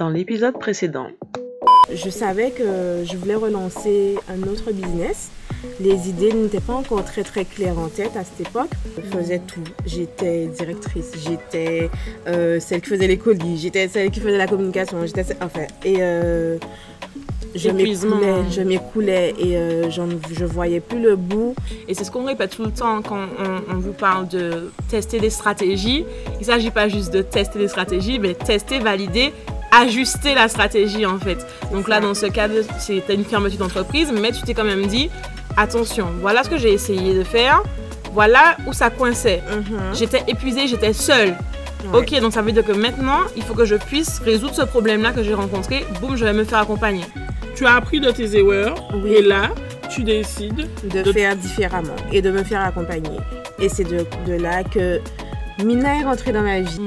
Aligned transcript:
dans 0.00 0.08
l'épisode 0.08 0.58
précédent. 0.58 1.08
Je 1.94 2.08
savais 2.08 2.52
que 2.52 3.04
je 3.04 3.16
voulais 3.18 3.34
relancer 3.34 4.16
un 4.30 4.48
autre 4.48 4.72
business. 4.72 5.30
Les 5.78 6.08
idées 6.08 6.32
n'étaient 6.32 6.60
pas 6.60 6.72
encore 6.72 7.04
très 7.04 7.22
très 7.22 7.44
claires 7.44 7.78
en 7.78 7.88
tête 7.88 8.16
à 8.16 8.24
cette 8.24 8.48
époque. 8.48 8.70
Je 8.96 9.18
faisais 9.18 9.40
tout. 9.40 9.62
J'étais 9.84 10.46
directrice, 10.46 11.12
j'étais 11.22 11.90
euh, 12.26 12.58
celle 12.60 12.80
qui 12.80 12.88
faisait 12.88 13.08
les 13.08 13.18
colis, 13.18 13.58
j'étais 13.58 13.88
celle 13.88 14.10
qui 14.10 14.20
faisait 14.20 14.38
la 14.38 14.46
communication, 14.46 15.04
j'étais 15.04 15.36
enfin 15.42 15.66
et 15.84 15.96
euh, 15.98 16.56
je 17.54 17.68
m'écoulais, 17.68 18.50
je 18.50 18.62
m'écoulais 18.62 19.34
et 19.38 19.58
euh, 19.58 19.90
je 19.90 20.44
voyais 20.46 20.80
plus 20.80 21.02
le 21.02 21.16
bout. 21.16 21.54
Et 21.88 21.92
c'est 21.92 22.04
ce 22.04 22.10
qu'on 22.10 22.24
répète 22.24 22.56
tout 22.56 22.64
le 22.64 22.70
temps 22.70 23.02
quand 23.02 23.26
on, 23.38 23.74
on 23.74 23.78
vous 23.78 23.92
parle 23.92 24.28
de 24.28 24.72
tester 24.88 25.20
des 25.20 25.30
stratégies. 25.30 26.06
Il 26.36 26.40
ne 26.40 26.44
s'agit 26.44 26.70
pas 26.70 26.88
juste 26.88 27.12
de 27.12 27.20
tester 27.20 27.58
des 27.58 27.68
stratégies, 27.68 28.18
mais 28.18 28.32
tester, 28.32 28.78
valider, 28.78 29.34
ajuster 29.72 30.34
la 30.34 30.48
stratégie 30.48 31.06
en 31.06 31.18
fait. 31.18 31.46
Donc 31.72 31.88
là, 31.88 32.00
dans 32.00 32.14
ce 32.14 32.26
cas, 32.26 32.48
c'était 32.78 33.14
une 33.14 33.24
fermeture 33.24 33.58
d'entreprise, 33.58 34.12
mais 34.12 34.32
tu 34.32 34.42
t'es 34.42 34.54
quand 34.54 34.64
même 34.64 34.86
dit, 34.86 35.10
attention, 35.56 36.08
voilà 36.20 36.42
ce 36.44 36.50
que 36.50 36.58
j'ai 36.58 36.72
essayé 36.72 37.14
de 37.14 37.24
faire, 37.24 37.62
voilà 38.12 38.56
où 38.66 38.72
ça 38.72 38.90
coinçait. 38.90 39.42
J'étais 39.94 40.22
épuisée, 40.28 40.66
j'étais 40.66 40.92
seule. 40.92 41.36
Ouais. 41.92 42.00
Ok, 42.00 42.20
donc 42.20 42.32
ça 42.34 42.42
veut 42.42 42.52
dire 42.52 42.64
que 42.64 42.72
maintenant, 42.72 43.20
il 43.36 43.42
faut 43.42 43.54
que 43.54 43.64
je 43.64 43.76
puisse 43.76 44.18
résoudre 44.18 44.54
ce 44.54 44.62
problème-là 44.62 45.12
que 45.12 45.22
j'ai 45.22 45.32
rencontré. 45.32 45.86
Boum, 46.00 46.14
je 46.16 46.24
vais 46.26 46.34
me 46.34 46.44
faire 46.44 46.58
accompagner. 46.58 47.04
Tu 47.54 47.64
as 47.66 47.74
appris 47.76 48.00
de 48.00 48.10
tes 48.10 48.36
erreurs 48.36 48.74
Oui. 49.02 49.14
et 49.14 49.22
là, 49.22 49.50
tu 49.88 50.02
décides. 50.04 50.68
de, 50.84 51.02
De- 51.02 51.12
faire 51.12 51.34
différemment 51.36 51.96
et 52.12 52.20
de 52.20 52.30
me 52.30 52.42
faire 52.44 52.60
accompagner. 52.62 53.16
Et 53.58 53.68
c'est 53.70 53.84
de, 53.84 54.04
de 54.26 54.34
là 54.34 54.62
que 54.62 55.00
Mina 55.64 56.00
est 56.00 56.04
rentrée 56.04 56.32
dans 56.32 56.42
ma 56.42 56.60
vie. 56.60 56.86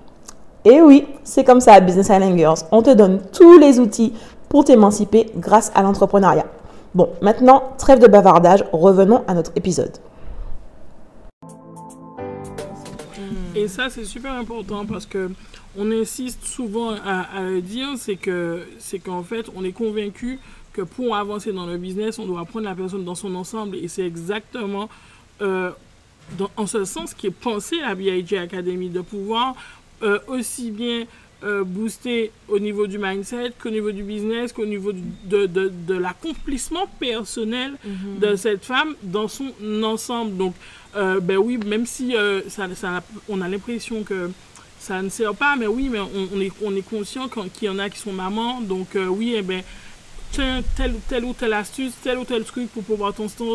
Et 0.65 0.81
oui, 0.81 1.05
c'est 1.23 1.43
comme 1.43 1.59
ça 1.61 1.73
à 1.73 1.79
Business 1.79 2.07
Island 2.09 2.37
Girls. 2.37 2.59
On 2.71 2.81
te 2.81 2.91
donne 2.93 3.21
tous 3.31 3.57
les 3.57 3.79
outils 3.79 4.13
pour 4.49 4.65
t'émanciper 4.65 5.27
grâce 5.35 5.71
à 5.75 5.81
l'entrepreneuriat. 5.81 6.45
Bon, 6.93 7.09
maintenant, 7.21 7.73
trêve 7.77 7.99
de 7.99 8.07
bavardage, 8.07 8.63
revenons 8.73 9.23
à 9.27 9.33
notre 9.33 9.51
épisode. 9.55 9.97
Et 13.55 13.67
ça, 13.67 13.89
c'est 13.89 14.05
super 14.05 14.33
important 14.33 14.85
parce 14.85 15.05
que 15.05 15.29
on 15.77 15.89
insiste 15.91 16.43
souvent 16.43 16.91
à, 17.05 17.21
à 17.37 17.41
le 17.43 17.61
dire, 17.61 17.89
c'est 17.97 18.15
que 18.17 18.63
c'est 18.77 18.99
qu'en 18.99 19.23
fait, 19.23 19.45
on 19.55 19.63
est 19.63 19.71
convaincu 19.71 20.39
que 20.73 20.81
pour 20.81 21.15
avancer 21.15 21.51
dans 21.53 21.65
le 21.65 21.77
business, 21.77 22.19
on 22.19 22.25
doit 22.25 22.43
prendre 22.45 22.65
la 22.65 22.75
personne 22.75 23.03
dans 23.05 23.15
son 23.15 23.33
ensemble. 23.35 23.77
Et 23.77 23.87
c'est 23.87 24.05
exactement 24.05 24.89
euh, 25.41 25.71
dans- 26.37 26.49
en 26.57 26.65
ce 26.67 26.83
sens 26.85 27.13
qui 27.13 27.27
est 27.27 27.31
pensé 27.31 27.77
la 27.81 27.95
BIG 27.95 28.35
Academy, 28.35 28.89
de 28.89 29.01
pouvoir 29.01 29.55
euh, 30.03 30.19
aussi 30.27 30.71
bien 30.71 31.05
euh, 31.43 31.63
booster 31.63 32.31
au 32.47 32.59
niveau 32.59 32.85
du 32.85 32.99
mindset 32.99 33.51
qu'au 33.61 33.71
niveau 33.71 33.91
du 33.91 34.03
business, 34.03 34.53
qu'au 34.53 34.65
niveau 34.65 34.91
du- 34.91 35.01
de, 35.25 35.47
de, 35.47 35.71
de 35.87 35.93
l'accomplissement 35.95 36.85
personnel 36.99 37.73
de 38.19 38.35
cette 38.35 38.63
femme 38.63 38.93
dans 39.01 39.27
son 39.27 39.51
ensemble. 39.83 40.37
Donc, 40.37 40.53
euh, 40.95 41.19
ben 41.19 41.37
oui, 41.37 41.57
même 41.57 41.85
si 41.87 42.15
euh, 42.15 42.41
ça, 42.47 42.67
ça- 42.75 43.03
on 43.27 43.41
a 43.41 43.47
l'impression 43.47 44.03
que 44.03 44.29
ça 44.79 45.01
ne 45.01 45.09
sert 45.09 45.33
pas, 45.33 45.55
mais 45.55 45.67
oui, 45.67 45.89
mais 45.89 45.99
on, 45.99 46.09
on 46.35 46.39
est, 46.41 46.51
on 46.63 46.75
est 46.75 46.87
conscient 46.87 47.27
qu'il 47.27 47.67
y 47.67 47.69
en 47.69 47.79
a 47.79 47.89
qui 47.89 47.97
sont 47.99 48.13
mamans. 48.13 48.61
Donc, 48.61 48.89
oui, 48.95 49.33
eh 49.35 49.41
ben, 49.41 49.63
tiens, 50.31 50.61
telle, 50.75 50.95
telle 51.07 51.25
ou 51.25 51.33
telle 51.33 51.53
astuce, 51.53 51.93
tel 52.03 52.17
ou 52.17 52.25
tel 52.25 52.43
truc 52.43 52.69
pour 52.71 52.83
pouvoir 52.83 53.13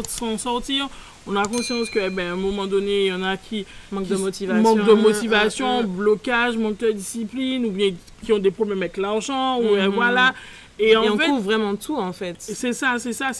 s'en 0.09 0.39
sortir. 0.39 0.89
On 1.29 1.35
a 1.37 1.45
conscience 1.45 1.91
que, 1.91 1.99
eh 1.99 2.09
ben, 2.11 2.29
à 2.29 2.33
un 2.33 2.37
moment 2.37 2.67
donné, 2.67 3.07
il 3.07 3.09
y 3.09 3.13
en 3.13 3.23
a 3.25 3.37
qui 3.37 3.67
Manque 3.91 4.05
qui 4.05 4.11
de 4.11 4.17
motivation. 4.17 4.63
manque 4.77 4.87
de 4.87 4.93
motivation, 4.93 5.83
Mm, 5.83 5.87
mm, 5.87 5.97
blocage, 5.97 6.57
manque 6.57 6.79
de 6.79 6.93
discipline, 6.93 7.65
ou 7.67 7.71
bien 7.71 7.93
qui 8.23 8.33
ont 8.33 8.39
des 8.39 8.53
problèmes 8.53 8.79
avec 8.83 8.97
l'argent, 8.97 9.59
ou 9.61 9.75
euh, 9.75 9.89
Mhm. 9.89 9.95
voilà. 9.95 10.35
Et, 10.79 10.91
Et 10.91 10.97
en 10.97 11.15
on 11.15 11.19
fait, 11.19 11.27
couvre 11.27 11.41
vraiment 11.41 11.75
tout 11.75 11.97
en 11.97 12.13
fait. 12.13 12.37
c'est 12.39 12.73
ça, 12.75 12.97
c'est 12.99 13.13
ça, 13.15 13.31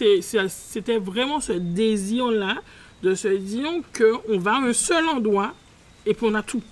c'était 0.49 0.97
vraiment 0.99 1.39
ce 1.41 1.53
désir-là 1.53 2.57
de 3.03 3.15
se 3.15 3.29
dire 3.29 3.69
qu'on 3.97 4.39
va 4.39 4.55
à 4.55 4.59
un 4.61 4.73
seul 4.73 5.07
endroit 5.07 5.53
et 6.07 6.15
puis 6.15 6.27
on 6.29 6.35
a 6.35 6.43
tout. 6.43 6.63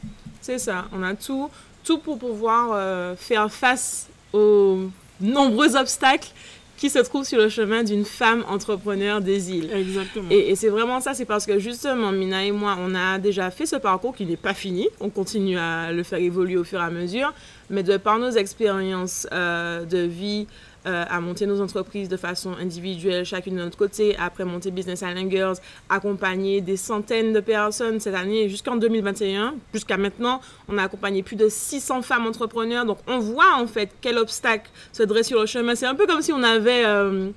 C'est 0.41 0.58
ça, 0.58 0.86
on 0.92 1.02
a 1.02 1.14
tout, 1.14 1.48
tout 1.84 1.98
pour 1.98 2.19
pouvoir 2.19 2.70
euh, 2.72 3.14
faire 3.14 3.52
face 3.52 4.08
aux 4.32 4.88
nombreux 5.20 5.76
obstacles 5.76 6.28
qui 6.76 6.90
se 6.90 6.98
trouvent 6.98 7.24
sur 7.24 7.38
le 7.38 7.48
chemin 7.48 7.82
d'une 7.82 8.04
femme 8.04 8.44
entrepreneur 8.48 9.20
des 9.20 9.50
îles. 9.50 9.70
Exactement. 9.72 10.28
Et, 10.30 10.50
et 10.50 10.56
c'est 10.56 10.68
vraiment 10.68 11.00
ça, 11.00 11.14
c'est 11.14 11.24
parce 11.24 11.46
que 11.46 11.58
justement, 11.58 12.12
Mina 12.12 12.44
et 12.44 12.52
moi, 12.52 12.76
on 12.80 12.94
a 12.94 13.18
déjà 13.18 13.50
fait 13.50 13.66
ce 13.66 13.76
parcours 13.76 14.14
qui 14.14 14.26
n'est 14.26 14.36
pas 14.36 14.54
fini. 14.54 14.88
On 15.00 15.08
continue 15.08 15.58
à 15.58 15.92
le 15.92 16.02
faire 16.02 16.18
évoluer 16.18 16.56
au 16.56 16.64
fur 16.64 16.80
et 16.80 16.84
à 16.84 16.90
mesure. 16.90 17.32
Mais 17.70 17.82
de 17.82 17.96
par 17.96 18.18
nos 18.18 18.30
expériences 18.30 19.26
euh, 19.32 19.84
de 19.84 19.99
vie, 19.99 20.46
euh, 20.86 21.04
à 21.08 21.20
monter 21.20 21.46
nos 21.46 21.60
entreprises 21.60 22.08
de 22.08 22.16
façon 22.16 22.52
individuelle, 22.60 23.25
chacune 23.25 23.56
de 23.56 23.62
notre 23.62 23.78
côté, 23.78 24.16
après 24.19 24.44
monter 24.44 24.70
Business 24.70 25.00
Island 25.00 25.31
Girls, 25.31 25.56
accompagner 25.88 26.60
des 26.60 26.76
centaines 26.76 27.32
de 27.32 27.40
personnes 27.40 28.00
cette 28.00 28.14
année 28.14 28.48
jusqu'en 28.48 28.76
2021. 28.76 29.54
Jusqu'à 29.72 29.96
maintenant, 29.96 30.40
on 30.69 30.76
a 30.76 30.82
accompagné 30.84 31.22
plus 31.22 31.36
de 31.36 31.48
600 31.48 32.02
femmes 32.02 32.26
entrepreneurs. 32.26 32.84
Donc, 32.84 32.98
on 33.06 33.19
voit 33.19 33.54
en 33.56 33.66
fait 33.66 33.90
quel 34.00 34.19
obstacle 34.19 34.70
se 34.92 35.02
dresse 35.02 35.28
sur 35.28 35.40
le 35.40 35.46
chemin. 35.46 35.75
C'est 35.75 35.86
un 35.86 35.94
peu 35.94 36.06
comme 36.06 36.22
si 36.22 36.32
on 36.32 36.42
avait 36.42 36.84
euh, 36.84 37.30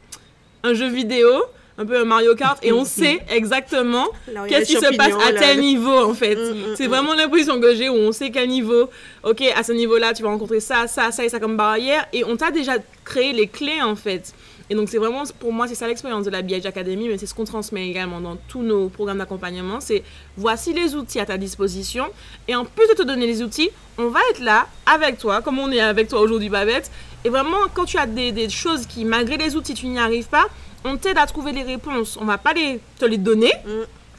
un 0.63 0.73
jeu 0.73 0.89
vidéo, 0.89 1.29
un 1.77 1.85
peu 1.85 1.99
un 1.99 2.05
Mario 2.05 2.35
Kart, 2.35 2.57
et 2.63 2.71
on 2.71 2.85
sait 2.99 3.19
exactement 3.29 4.07
qu'est-ce 4.47 4.65
qui 4.65 4.73
se 4.73 4.95
passe 4.95 5.13
à 5.27 5.33
tel 5.33 5.59
niveau 5.59 5.97
en 5.97 6.13
fait. 6.13 6.35
Mm, 6.35 6.71
mm, 6.71 6.75
C'est 6.75 6.87
mm. 6.87 6.91
vraiment 6.91 7.13
l'impression 7.13 7.59
que 7.59 7.75
j'ai 7.75 7.89
où 7.89 7.95
on 7.95 8.11
sait 8.11 8.31
quel 8.31 8.49
niveau. 8.49 8.89
Ok, 9.23 9.41
à 9.55 9.63
ce 9.63 9.71
niveau-là, 9.71 10.13
tu 10.13 10.23
vas 10.23 10.29
rencontrer 10.29 10.59
ça, 10.59 10.87
ça, 10.87 11.11
ça 11.11 11.25
et 11.25 11.29
ça 11.29 11.39
comme 11.39 11.57
barrière. 11.57 12.07
Et 12.13 12.23
on 12.23 12.35
t'a 12.37 12.51
déjà 12.51 12.73
créé 13.03 13.33
les 13.33 13.47
clés 13.47 13.81
en 13.81 13.95
fait. 13.95 14.33
Et 14.69 14.75
donc, 14.75 14.89
c'est 14.89 14.97
vraiment, 14.97 15.23
pour 15.39 15.53
moi, 15.53 15.67
c'est 15.67 15.75
ça 15.75 15.87
l'expérience 15.87 16.25
de 16.25 16.29
la 16.29 16.41
BH 16.41 16.65
Academy, 16.65 17.07
mais 17.07 17.17
c'est 17.17 17.25
ce 17.25 17.33
qu'on 17.33 17.45
transmet 17.45 17.87
également 17.87 18.19
dans 18.19 18.35
tous 18.35 18.61
nos 18.61 18.89
programmes 18.89 19.19
d'accompagnement. 19.19 19.79
C'est 19.79 20.03
voici 20.35 20.73
les 20.73 20.93
outils 20.95 21.19
à 21.19 21.25
ta 21.25 21.37
disposition. 21.37 22.05
Et 22.47 22.55
en 22.55 22.65
plus 22.65 22.87
de 22.89 22.93
te 22.93 23.03
donner 23.03 23.27
les 23.27 23.41
outils, 23.41 23.69
on 23.97 24.09
va 24.09 24.19
être 24.31 24.41
là 24.41 24.67
avec 24.85 25.19
toi, 25.19 25.41
comme 25.41 25.57
on 25.57 25.71
est 25.71 25.79
avec 25.79 26.09
toi 26.09 26.19
aujourd'hui, 26.19 26.49
Babette. 26.49 26.91
Et 27.23 27.29
vraiment, 27.29 27.57
quand 27.73 27.85
tu 27.85 27.97
as 27.97 28.07
des, 28.07 28.31
des 28.31 28.49
choses 28.49 28.85
qui, 28.85 29.05
malgré 29.05 29.37
les 29.37 29.55
outils, 29.55 29.73
tu 29.73 29.87
n'y 29.87 29.99
arrives 29.99 30.27
pas, 30.27 30.47
on 30.83 30.97
t'aide 30.97 31.17
à 31.17 31.25
trouver 31.25 31.51
les 31.51 31.63
réponses. 31.63 32.17
On 32.21 32.25
va 32.25 32.37
pas 32.37 32.53
les, 32.53 32.79
te 32.99 33.05
les 33.05 33.17
donner. 33.17 33.51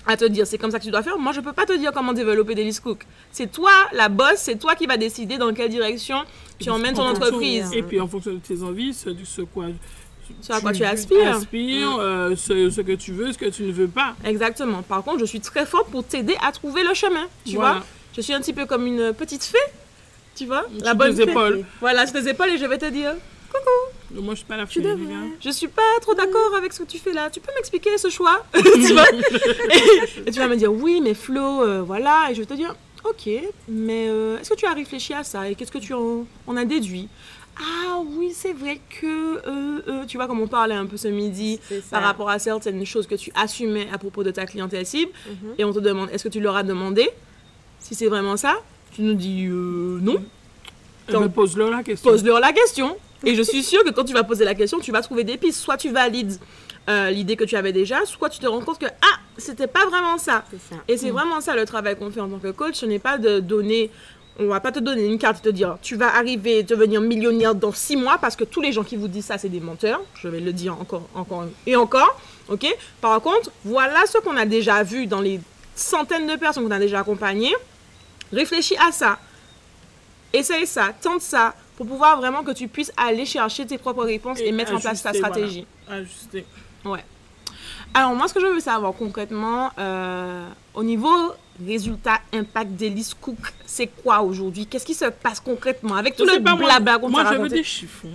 À 0.06 0.16
te 0.16 0.24
dire, 0.24 0.46
c'est 0.46 0.56
comme 0.56 0.70
ça 0.70 0.78
que 0.78 0.84
tu 0.84 0.90
dois 0.90 1.02
faire. 1.02 1.18
Moi, 1.18 1.32
je 1.32 1.40
peux 1.40 1.52
pas 1.52 1.66
te 1.66 1.76
dire 1.76 1.92
comment 1.92 2.14
développer 2.14 2.54
des 2.54 2.64
list 2.64 2.80
cook. 2.82 3.04
C'est 3.30 3.50
toi, 3.52 3.70
la 3.92 4.08
boss, 4.08 4.36
c'est 4.36 4.56
toi 4.58 4.74
qui 4.74 4.86
va 4.86 4.96
décider 4.96 5.36
dans 5.36 5.52
quelle 5.52 5.68
direction 5.68 6.16
tu 6.58 6.70
emmènes 6.70 6.94
ton 6.94 7.02
En 7.02 7.10
entreprise. 7.10 7.70
Et 7.74 7.82
puis 7.82 8.00
en 8.00 8.08
fonction 8.08 8.32
de 8.32 8.38
tes 8.38 8.62
envies, 8.62 8.94
ce, 8.94 9.10
ce 9.24 9.42
quoi, 9.42 9.66
Ce 10.40 10.50
à 10.52 10.60
quoi 10.62 10.72
tu 10.72 10.82
aspires. 10.84 11.36
aspires, 11.36 11.96
euh, 12.00 12.34
ce, 12.36 12.70
ce 12.70 12.80
que 12.80 12.92
tu 12.92 13.12
veux, 13.12 13.32
ce 13.32 13.38
que 13.38 13.46
tu 13.50 13.64
ne 13.64 13.72
veux 13.72 13.88
pas. 13.88 14.14
Exactement. 14.24 14.80
Par 14.82 15.02
contre, 15.02 15.18
je 15.20 15.26
suis 15.26 15.40
très 15.40 15.66
forte 15.66 15.90
pour 15.90 16.04
t'aider 16.04 16.36
à 16.42 16.52
trouver 16.52 16.84
le 16.84 16.94
chemin. 16.94 17.26
Tu 17.44 17.56
Voilà. 17.56 17.72
vois 17.74 17.82
Je 18.16 18.22
suis 18.22 18.32
un 18.32 18.40
petit 18.40 18.54
peu 18.54 18.64
comme 18.64 18.86
une 18.86 19.12
petite 19.12 19.44
fée. 19.44 19.58
Tu 20.34 20.46
vois 20.46 20.64
La 20.80 20.94
bonne 20.94 21.14
fée. 21.14 21.24
épaules. 21.24 21.66
Voilà, 21.80 22.06
sur 22.06 22.18
tes 22.22 22.30
épaules 22.30 22.48
et 22.48 22.56
je 22.58 22.64
vais 22.64 22.78
te 22.78 22.86
dire 22.88 23.12
Donc, 24.10 24.24
moi, 24.24 24.34
je 24.34 24.38
suis 24.38 24.46
pas 24.46 24.56
la 24.56 24.66
Tu 24.66 24.74
fille, 24.80 24.82
devrais. 24.82 25.14
Je 25.40 25.50
suis 25.50 25.68
pas 25.68 25.82
trop 26.00 26.14
d'accord 26.14 26.54
avec 26.56 26.72
ce 26.72 26.80
que 26.82 26.88
tu 26.88 26.98
fais 26.98 27.12
là. 27.12 27.28
Tu 27.30 27.40
peux 27.40 27.52
m'expliquer 27.54 27.98
ce 27.98 28.08
choix 28.08 28.44
Tu 28.54 28.60
vois? 28.94 29.04
Et, 29.12 30.28
et 30.28 30.30
tu 30.30 30.38
vas 30.38 30.48
me 30.48 30.56
dire 30.56 30.72
oui, 30.72 31.00
mais 31.02 31.14
Flo, 31.14 31.62
euh, 31.62 31.82
voilà. 31.82 32.28
Et 32.30 32.34
je 32.34 32.40
vais 32.40 32.46
te 32.46 32.54
dire 32.54 32.74
ok, 33.04 33.28
mais 33.68 34.06
euh, 34.08 34.38
est-ce 34.38 34.50
que 34.50 34.54
tu 34.56 34.66
as 34.66 34.72
réfléchi 34.72 35.12
à 35.12 35.24
ça? 35.24 35.48
Et 35.48 35.54
qu'est-ce 35.54 35.70
que 35.72 35.78
tu 35.78 35.92
en, 35.94 36.24
en 36.46 36.56
as 36.56 36.64
déduit? 36.64 37.08
Ah 37.60 37.98
oui, 38.06 38.30
c'est 38.34 38.52
vrai 38.52 38.80
que 39.00 39.06
euh, 39.06 39.82
euh, 39.88 40.04
tu 40.06 40.16
vois 40.16 40.26
comme 40.28 40.40
on 40.40 40.46
parlait 40.46 40.74
un 40.76 40.86
peu 40.86 40.96
ce 40.96 41.08
midi 41.08 41.58
par 41.90 42.02
rapport 42.02 42.30
à 42.30 42.38
certaines 42.38 42.84
choses 42.86 43.06
que 43.08 43.16
tu 43.16 43.32
assumais 43.34 43.88
à 43.92 43.98
propos 43.98 44.22
de 44.22 44.30
ta 44.30 44.46
clientèle 44.46 44.86
cible 44.86 45.10
Mhm. 45.26 45.54
et 45.58 45.64
on 45.64 45.72
te 45.72 45.80
demande 45.80 46.08
est-ce 46.12 46.24
que 46.24 46.28
tu 46.28 46.40
leur 46.40 46.54
as 46.56 46.62
demandé 46.62 47.10
si 47.80 47.94
c'est 47.96 48.06
vraiment 48.06 48.36
ça? 48.36 48.54
Tu 48.92 49.02
nous 49.02 49.14
dis 49.14 49.46
euh, 49.46 49.98
non. 50.00 50.16
Eh 51.08 51.12
ben, 51.12 51.28
Pose-leur 51.28 51.70
la 51.70 51.82
question. 51.82 52.10
Pose-leur 52.10 52.38
la 52.40 52.52
question. 52.52 52.96
Et 53.24 53.34
je 53.34 53.42
suis 53.42 53.62
sûre 53.62 53.82
que 53.84 53.90
quand 53.90 54.04
tu 54.04 54.14
vas 54.14 54.24
poser 54.24 54.44
la 54.44 54.54
question, 54.54 54.78
tu 54.78 54.92
vas 54.92 55.02
trouver 55.02 55.24
des 55.24 55.36
pistes. 55.36 55.60
Soit 55.60 55.76
tu 55.76 55.90
valides 55.90 56.38
euh, 56.88 57.10
l'idée 57.10 57.36
que 57.36 57.44
tu 57.44 57.56
avais 57.56 57.72
déjà, 57.72 58.04
soit 58.06 58.30
tu 58.30 58.38
te 58.38 58.46
rends 58.46 58.60
compte 58.60 58.78
que 58.78 58.86
ah, 58.86 59.18
c'était 59.36 59.66
pas 59.66 59.84
vraiment 59.86 60.18
ça. 60.18 60.44
Et 60.86 60.96
c'est 60.96 61.10
vraiment 61.10 61.40
ça 61.40 61.54
le 61.54 61.64
travail 61.64 61.96
qu'on 61.96 62.10
fait 62.10 62.20
en 62.20 62.28
tant 62.28 62.38
que 62.38 62.50
coach. 62.50 62.76
Ce 62.76 62.86
n'est 62.86 62.98
pas 62.98 63.18
de 63.18 63.40
donner, 63.40 63.90
on 64.38 64.46
va 64.46 64.60
pas 64.60 64.72
te 64.72 64.78
donner 64.78 65.04
une 65.04 65.18
carte 65.18 65.38
et 65.38 65.42
te 65.42 65.48
dire 65.48 65.78
tu 65.82 65.96
vas 65.96 66.14
arriver 66.16 66.62
devenir 66.62 67.00
millionnaire 67.00 67.54
dans 67.54 67.72
six 67.72 67.96
mois 67.96 68.18
parce 68.18 68.36
que 68.36 68.44
tous 68.44 68.60
les 68.60 68.72
gens 68.72 68.84
qui 68.84 68.96
vous 68.96 69.08
disent 69.08 69.26
ça, 69.26 69.36
c'est 69.36 69.48
des 69.48 69.60
menteurs. 69.60 70.00
Je 70.14 70.28
vais 70.28 70.40
le 70.40 70.52
dire 70.52 70.74
encore, 70.80 71.08
encore 71.14 71.44
et 71.66 71.76
encore. 71.76 72.18
Ok? 72.48 72.66
Par 73.00 73.20
contre, 73.20 73.50
voilà 73.64 74.06
ce 74.06 74.18
qu'on 74.18 74.36
a 74.36 74.46
déjà 74.46 74.82
vu 74.82 75.06
dans 75.06 75.20
les 75.20 75.40
centaines 75.74 76.26
de 76.26 76.36
personnes 76.36 76.64
qu'on 76.64 76.70
a 76.70 76.78
déjà 76.78 77.00
accompagnées. 77.00 77.54
Réfléchis 78.32 78.76
à 78.76 78.92
ça. 78.92 79.18
Essaye 80.32 80.66
ça, 80.66 80.92
tente 81.00 81.22
ça 81.22 81.54
pour 81.78 81.86
pouvoir 81.86 82.16
vraiment 82.16 82.42
que 82.42 82.50
tu 82.50 82.66
puisses 82.66 82.90
aller 82.96 83.24
chercher 83.24 83.64
tes 83.64 83.78
propres 83.78 84.04
réponses 84.04 84.40
et, 84.40 84.48
Et 84.48 84.52
mettre 84.52 84.74
en 84.74 84.80
place 84.80 85.00
ta 85.00 85.12
voilà. 85.12 85.28
stratégie. 85.28 85.64
Ajuster. 85.88 86.44
Ouais. 86.84 87.04
Alors, 87.94 88.16
moi, 88.16 88.26
ce 88.26 88.34
que 88.34 88.40
je 88.40 88.46
veux 88.46 88.58
savoir 88.58 88.92
concrètement, 88.94 89.70
euh, 89.78 90.48
au 90.74 90.82
niveau 90.82 91.08
résultat, 91.64 92.18
impact 92.34 92.72
d'Elise 92.72 93.14
Cook, 93.14 93.38
c'est 93.64 93.86
quoi 93.86 94.22
aujourd'hui? 94.22 94.66
Qu'est-ce 94.66 94.84
qui 94.84 94.94
se 94.94 95.04
passe 95.04 95.38
concrètement 95.38 95.94
avec 95.94 96.16
tout 96.16 96.24
le 96.24 96.42
pas, 96.42 96.56
blabla 96.56 96.98
qu'on 96.98 97.10
Moi, 97.10 97.24
je 97.32 97.38
veux 97.38 97.48
des 97.48 97.62
chiffres. 97.62 98.06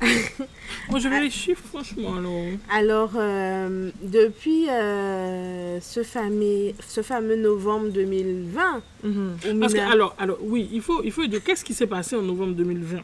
moi, 0.90 0.98
je 0.98 1.08
veux 1.08 1.20
des 1.20 1.30
chiffres, 1.30 1.62
franchement. 1.68 2.14
Alors. 2.16 2.32
Alors, 2.70 3.10
euh, 3.16 3.90
depuis 4.02 4.68
euh, 4.68 5.78
ce, 5.80 6.02
fameux, 6.02 6.72
ce 6.86 7.02
fameux 7.02 7.36
novembre 7.36 7.88
2020, 7.90 8.82
Mhm. 9.02 9.36
où 9.54 9.58
Parce 9.60 9.74
que, 9.74 9.78
alors, 9.80 10.14
alors, 10.18 10.38
oui, 10.42 10.68
il 10.72 10.80
faut, 10.80 11.02
il 11.02 11.12
faut 11.12 11.26
dire 11.26 11.42
qu'est-ce 11.42 11.64
qui 11.64 11.74
s'est 11.74 11.86
passé 11.86 12.16
en 12.16 12.22
novembre 12.22 12.52
2020 12.54 12.98
Il 12.98 13.02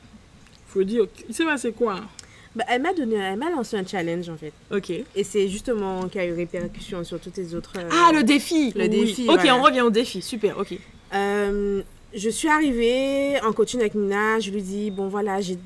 faut 0.69 0.82
dire, 0.84 1.06
il 1.28 1.34
s'est 1.34 1.44
passé 1.44 1.72
quoi? 1.72 2.00
Bah, 2.54 2.64
elle 2.69 2.81
m'a 2.81 2.94
donné, 2.94 3.16
elle 3.16 3.38
m'a 3.38 3.50
lancé 3.50 3.76
un 3.76 3.87
challenge 3.87 4.31
en 4.31 4.37
fait. 4.38 4.52
Ok. 4.70 4.88
Et 4.90 5.25
c'est 5.25 5.46
justement 5.48 6.08
qui 6.08 6.19
a 6.19 6.25
eu 6.26 6.32
répercussion 6.32 7.04
sur 7.04 7.20
toutes 7.20 7.37
les 7.37 7.54
autres. 7.54 7.75
euh, 7.76 7.88
Ah, 7.93 8.12
le 8.14 8.22
défi 8.22 8.72
le 8.75 8.84
oui. 8.84 8.88
défi. 8.88 9.26
Ok, 9.28 9.34
voilà. 9.40 9.56
on 9.58 9.62
revient 9.62 9.82
au 9.82 9.90
défi. 9.90 10.22
Super, 10.22 10.58
ok. 10.58 10.78
Euh, 11.14 11.82
je 12.14 12.31
suis 12.31 12.48
arrivée 12.48 13.38
en 13.44 13.52
coaching 13.52 13.81
avec 13.81 13.94
Mina. 13.94 14.40
Je 14.40 14.50
lui 14.50 14.62
dis 14.62 14.90
bon 14.90 15.08
voilà, 15.08 15.43
j'ai 15.43 15.58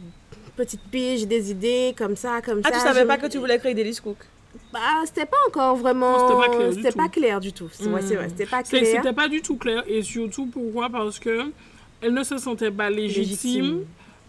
petite 0.65 0.81
j'ai 0.93 1.27
des 1.27 1.51
idées 1.51 1.95
comme 1.97 2.17
ça, 2.17 2.41
comme 2.43 2.61
Ah, 2.65 2.69
ça. 2.69 2.75
tu 2.75 2.81
savais 2.81 3.07
pas 3.07 3.17
que 3.17 3.27
tu 3.27 3.39
voulais 3.39 3.59
créer 3.59 3.75
d'Elise 3.75 4.01
Cook? 4.01 4.19
Bah, 4.73 4.79
c'était 5.05 5.27
pas 5.27 5.37
encore 5.49 5.77
vraiment. 5.77 6.19
C'était 6.29 6.37
pas 6.41 6.49
clair 6.49 6.69
du 6.71 6.75
C'était 6.77 6.93
tout. 6.93 6.99
pas 6.99 7.09
clair 7.09 7.41
du 7.41 7.53
tout. 7.53 7.69
C'est 7.73 7.87
ouais, 7.87 8.03
c'est 8.03 8.17
vrai, 8.17 8.29
c'était 8.29 8.47
pas 8.47 8.63
clair. 8.63 8.85
C'était 8.85 9.13
pas 9.13 9.29
du 9.29 9.43
tout 9.43 9.57
clair. 9.57 9.85
Et 9.89 10.03
surtout, 10.03 10.47
pourquoi? 10.47 10.89
Parce 10.91 11.19
que 11.19 11.51
elle 12.03 12.15
ne 12.15 12.23
se 12.25 12.37
sentait 12.39 12.71
pas 12.71 12.91
légitime, 12.91 13.63
Légitime. 13.63 13.85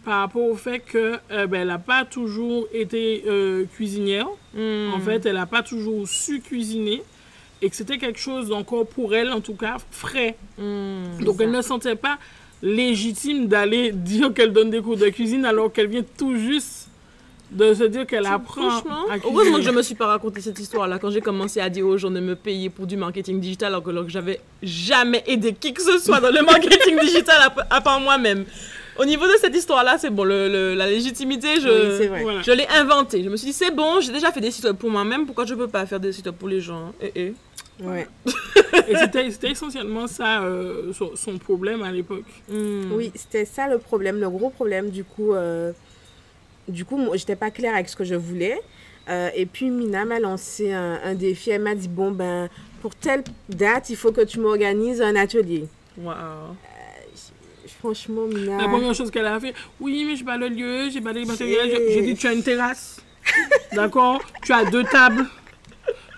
par 0.05 0.19
rapport 0.19 0.43
au 0.43 0.55
fait 0.55 0.79
que 0.79 1.17
euh, 1.31 1.47
ben, 1.47 1.61
elle 1.61 1.67
n'a 1.67 1.79
pas 1.79 2.05
toujours 2.05 2.67
été 2.73 3.23
euh, 3.27 3.65
cuisinière. 3.75 4.27
Hmm. 4.53 4.91
En 4.93 4.99
fait, 4.99 5.25
elle 5.25 5.35
n'a 5.35 5.45
pas 5.45 5.63
toujours 5.63 6.07
su 6.07 6.39
cuisiner. 6.41 7.01
Et 7.63 7.69
que 7.69 7.75
c'était 7.75 7.97
quelque 7.99 8.19
chose 8.19 8.47
d'encore 8.49 8.87
pour 8.87 9.13
elle, 9.13 9.31
en 9.31 9.39
tout 9.41 9.53
cas, 9.55 9.77
frais. 9.91 10.35
Hmm. 10.57 11.03
Donc, 11.23 11.37
ça. 11.37 11.43
elle 11.43 11.51
ne 11.51 11.61
sentait 11.61 11.95
pas 11.95 12.17
légitime 12.61 13.47
d'aller 13.47 13.91
dire 13.91 14.33
qu'elle 14.33 14.53
donne 14.53 14.69
des 14.69 14.81
cours 14.81 14.97
de 14.97 15.09
cuisine 15.09 15.45
alors 15.45 15.71
qu'elle 15.71 15.87
vient 15.87 16.03
tout 16.17 16.35
juste 16.37 16.87
de 17.51 17.73
se 17.73 17.83
dire 17.83 18.05
qu'elle 18.07 18.25
apprend 18.27 18.69
Franchement, 18.69 19.05
à 19.09 19.19
cuisiner. 19.19 19.33
heureusement 19.35 19.57
que 19.57 19.63
je 19.63 19.71
me 19.71 19.81
suis 19.81 19.95
pas 19.95 20.05
raconté 20.07 20.39
cette 20.39 20.57
histoire-là 20.59 20.99
quand 20.99 21.09
j'ai 21.09 21.19
commencé 21.19 21.59
à 21.59 21.69
dire 21.69 21.85
aux 21.85 21.97
gens 21.97 22.09
de 22.11 22.21
me 22.21 22.35
payer 22.35 22.69
pour 22.69 22.87
du 22.87 22.95
marketing 22.95 23.41
digital 23.41 23.69
alors 23.73 23.83
que, 23.83 23.89
alors 23.89 24.05
que 24.05 24.09
j'avais 24.11 24.39
jamais 24.63 25.21
aidé 25.27 25.53
qui 25.53 25.73
que 25.73 25.81
ce 25.81 25.97
soit 25.97 26.21
dans 26.21 26.29
le 26.31 26.41
marketing 26.43 26.97
digital 27.01 27.35
à, 27.41 27.75
à 27.75 27.81
part 27.81 27.99
moi-même. 27.99 28.45
Au 28.97 29.05
niveau 29.05 29.25
de 29.25 29.33
cette 29.41 29.55
histoire-là, 29.55 29.97
c'est 29.97 30.09
bon, 30.09 30.23
le, 30.25 30.47
le- 30.49 30.73
la 30.75 30.85
légitimité, 30.87 31.59
je, 31.61 31.67
Oui, 31.67 31.95
c'est 31.97 32.07
vrai. 32.07 32.21
Voilà. 32.23 32.41
je 32.41 32.51
l'ai 32.51 32.67
inventée. 32.67 33.23
Je 33.23 33.29
me 33.29 33.35
suis 33.37 33.47
dit, 33.47 33.53
c'est 33.53 33.71
bon, 33.71 33.99
j'ai 34.01 34.11
déjà 34.11 34.31
fait 34.31 34.41
des 34.41 34.51
sites 34.51 34.65
web 34.65 34.75
pour 34.75 34.89
moi-même, 34.91 35.25
pourquoi 35.25 35.45
je 35.45 35.55
peux 35.55 35.67
pas 35.69 35.85
faire 35.85 35.99
des 35.99 36.11
sites 36.11 36.25
web 36.27 36.35
pour 36.35 36.49
les 36.49 36.59
gens 36.61 36.93
Eh, 37.01 37.11
eh. 37.15 37.33
Ouais. 37.81 38.07
Et 38.87 38.95
c'était 38.95 39.29
c'était 39.31 39.51
essentiellement 39.51 40.07
ça, 40.07 40.43
euh, 40.43 40.93
son, 40.93 41.15
son 41.15 41.37
problème 41.37 41.81
à 41.83 41.91
l'époque. 41.91 42.25
Hmm. 42.49 42.91
Oui, 42.93 43.11
c'était 43.15 43.45
ça 43.45 43.67
le 43.67 43.77
problème, 43.77 44.19
le 44.19 44.29
gros 44.29 44.49
problème. 44.49 44.89
Du 44.89 45.03
coup, 45.03 45.33
euh, 45.33 45.71
du 46.67 46.85
coup, 46.85 46.97
moi, 46.97 47.17
j'étais 47.17 47.35
pas 47.35 47.51
claire 47.51 47.73
avec 47.73 47.89
ce 47.89 47.95
que 47.95 48.03
je 48.03 48.15
voulais. 48.15 48.59
Euh, 49.09 49.29
et 49.35 49.45
puis 49.45 49.69
Mina 49.69 50.05
m'a 50.05 50.19
lancé 50.19 50.71
un, 50.71 50.99
un 51.03 51.15
défi. 51.15 51.49
Elle 51.49 51.63
m'a 51.63 51.75
dit 51.75 51.87
bon 51.87 52.11
ben 52.11 52.49
pour 52.81 52.95
telle 52.95 53.23
date, 53.49 53.89
il 53.89 53.95
faut 53.95 54.11
que 54.11 54.21
tu 54.21 54.39
m'organises 54.39 55.01
un 55.01 55.15
atelier. 55.15 55.67
Waouh. 55.97 56.55
Franchement, 57.79 58.25
Mina. 58.25 58.57
La 58.57 58.67
première 58.67 58.93
chose 58.93 59.09
qu'elle 59.09 59.25
a 59.25 59.39
fait, 59.39 59.53
oui, 59.79 60.03
mais 60.05 60.15
j'ai 60.15 60.23
pas 60.23 60.37
le 60.37 60.49
lieu, 60.49 60.89
j'ai 60.89 61.01
pas 61.01 61.13
les 61.13 61.25
matériels. 61.25 61.71
J'ai 61.89 62.01
dit, 62.01 62.15
tu 62.15 62.27
as 62.27 62.33
une 62.33 62.43
terrasse, 62.43 63.01
d'accord? 63.73 64.21
Tu 64.43 64.51
as 64.51 64.65
deux 64.65 64.83
tables, 64.83 65.25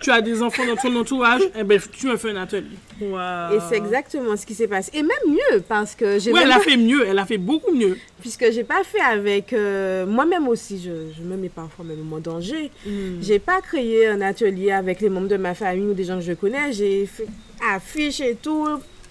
tu 0.04 0.10
as 0.10 0.20
des 0.20 0.42
enfants 0.42 0.66
dans 0.66 0.76
ton 0.76 0.94
entourage, 0.96 1.40
eh 1.58 1.64
ben, 1.64 1.80
tu 1.92 2.06
me 2.06 2.16
fais 2.16 2.30
un 2.30 2.36
atelier. 2.42 2.66
Et 3.00 3.58
c'est 3.68 3.76
exactement 3.76 4.36
ce 4.36 4.44
qui 4.44 4.54
s'est 4.54 4.68
passé. 4.68 4.90
Et 4.94 5.02
même 5.02 5.26
mieux, 5.26 5.60
parce 5.66 5.94
que 5.94 6.18
j'ai 6.18 6.30
Oui, 6.32 6.40
elle 6.42 6.52
a 6.52 6.60
fait 6.60 6.76
mieux, 6.76 7.06
elle 7.06 7.18
a 7.18 7.24
fait 7.26 7.38
beaucoup 7.38 7.72
mieux. 7.74 7.96
puisque 8.20 8.50
j'ai 8.52 8.64
pas 8.64 8.84
fait 8.84 9.00
avec 9.00 9.52
euh, 9.52 10.06
moi-même 10.06 10.46
aussi, 10.48 10.78
je, 10.78 10.90
je 11.16 11.22
me 11.22 11.36
mets 11.36 11.48
parfois 11.48 11.84
même 11.84 12.12
en 12.12 12.18
danger. 12.18 12.70
Hmm. 12.86 13.20
J'ai 13.22 13.38
pas 13.38 13.60
créé 13.62 14.06
un 14.06 14.20
atelier 14.20 14.70
avec 14.70 15.00
les 15.00 15.08
membres 15.08 15.28
de 15.28 15.36
ma 15.36 15.54
famille 15.54 15.86
ou 15.86 15.94
des 15.94 16.04
gens 16.04 16.16
que 16.16 16.24
je 16.24 16.32
connais. 16.34 16.72
J'ai 16.72 17.06
fait 17.06 17.26
affiche 17.74 18.20
et 18.20 18.36
tout, 18.40 18.66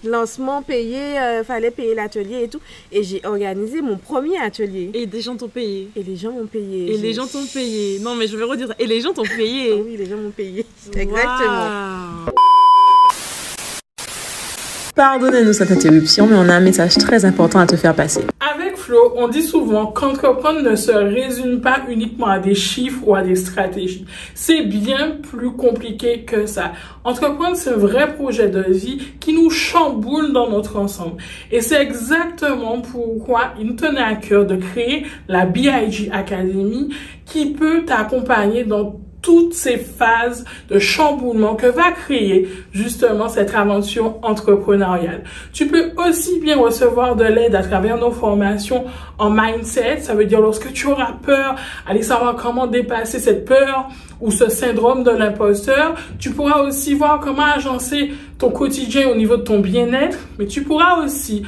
lancement 0.08 0.62
payé, 0.62 1.18
euh, 1.18 1.44
fallait 1.44 1.70
payer 1.70 1.94
l'atelier 1.94 2.44
et 2.44 2.48
tout. 2.48 2.60
Et 2.92 3.02
j'ai 3.02 3.20
organisé 3.24 3.82
mon 3.82 3.96
premier 3.96 4.38
atelier. 4.38 4.90
Et 4.94 5.06
des 5.06 5.20
gens 5.20 5.36
t'ont 5.36 5.48
payé. 5.48 5.90
Et 5.96 6.02
les 6.02 6.16
gens 6.16 6.32
m'ont 6.32 6.46
payé. 6.46 6.94
Et 6.94 6.98
les 6.98 7.12
gens 7.12 7.26
t'ont 7.26 7.46
payé. 7.46 7.98
Non, 8.00 8.14
mais 8.14 8.26
je 8.26 8.36
vais 8.36 8.44
redire 8.44 8.68
ça. 8.68 8.74
Et 8.78 8.86
les 8.86 9.00
gens 9.00 9.12
t'ont 9.12 9.22
payé. 9.22 9.72
Ah 9.72 9.82
Oui, 9.84 9.96
les 9.96 10.06
gens 10.06 10.16
m'ont 10.16 10.30
payé. 10.30 10.64
Exactement. 10.94 12.26
Pardonnez-nous 14.94 15.52
cette 15.52 15.72
interruption, 15.72 16.28
mais 16.28 16.36
on 16.36 16.48
a 16.48 16.54
un 16.54 16.60
message 16.60 16.94
très 16.94 17.24
important 17.24 17.58
à 17.58 17.66
te 17.66 17.74
faire 17.74 17.94
passer. 17.94 18.20
On 19.16 19.28
dit 19.28 19.42
souvent 19.42 19.86
qu'entreprendre 19.86 20.62
ne 20.62 20.76
se 20.76 20.92
résume 20.92 21.60
pas 21.60 21.80
uniquement 21.88 22.26
à 22.26 22.38
des 22.38 22.54
chiffres 22.54 23.00
ou 23.06 23.14
à 23.14 23.22
des 23.22 23.36
stratégies. 23.36 24.04
C'est 24.34 24.62
bien 24.62 25.18
plus 25.22 25.52
compliqué 25.52 26.22
que 26.22 26.46
ça. 26.46 26.72
Entreprendre, 27.04 27.56
c'est 27.56 27.70
un 27.70 27.76
vrai 27.76 28.14
projet 28.14 28.48
de 28.48 28.62
vie 28.62 28.98
qui 29.20 29.32
nous 29.32 29.50
chamboule 29.50 30.32
dans 30.32 30.50
notre 30.50 30.78
ensemble. 30.78 31.22
Et 31.50 31.60
c'est 31.60 31.80
exactement 31.80 32.80
pourquoi 32.80 33.54
il 33.58 33.66
nous 33.68 33.74
tenait 33.74 34.00
à 34.00 34.16
cœur 34.16 34.44
de 34.44 34.56
créer 34.56 35.06
la 35.28 35.46
BIG 35.46 36.10
Academy 36.12 36.94
qui 37.24 37.52
peut 37.52 37.84
t'accompagner 37.84 38.64
dans 38.64 39.00
toutes 39.24 39.54
ces 39.54 39.78
phases 39.78 40.44
de 40.68 40.78
chamboulement 40.78 41.54
que 41.54 41.66
va 41.66 41.92
créer 41.92 42.46
justement 42.72 43.30
cette 43.30 43.54
aventure 43.54 44.18
entrepreneuriale. 44.22 45.24
Tu 45.54 45.66
peux 45.66 45.92
aussi 45.96 46.40
bien 46.40 46.58
recevoir 46.58 47.16
de 47.16 47.24
l'aide 47.24 47.54
à 47.54 47.62
travers 47.62 47.96
nos 47.96 48.10
formations 48.10 48.84
en 49.18 49.30
mindset. 49.30 50.00
Ça 50.00 50.14
veut 50.14 50.26
dire 50.26 50.42
lorsque 50.42 50.70
tu 50.74 50.88
auras 50.88 51.12
peur, 51.12 51.54
aller 51.88 52.02
savoir 52.02 52.36
comment 52.36 52.66
dépasser 52.66 53.18
cette 53.18 53.46
peur 53.46 53.88
ou 54.20 54.30
ce 54.30 54.50
syndrome 54.50 55.04
de 55.04 55.10
l'imposteur. 55.10 55.94
Tu 56.18 56.30
pourras 56.30 56.60
aussi 56.60 56.94
voir 56.94 57.18
comment 57.20 57.46
agencer 57.46 58.12
ton 58.38 58.50
quotidien 58.50 59.08
au 59.08 59.14
niveau 59.14 59.38
de 59.38 59.42
ton 59.42 59.60
bien-être, 59.60 60.18
mais 60.38 60.46
tu 60.46 60.62
pourras 60.62 61.02
aussi 61.02 61.44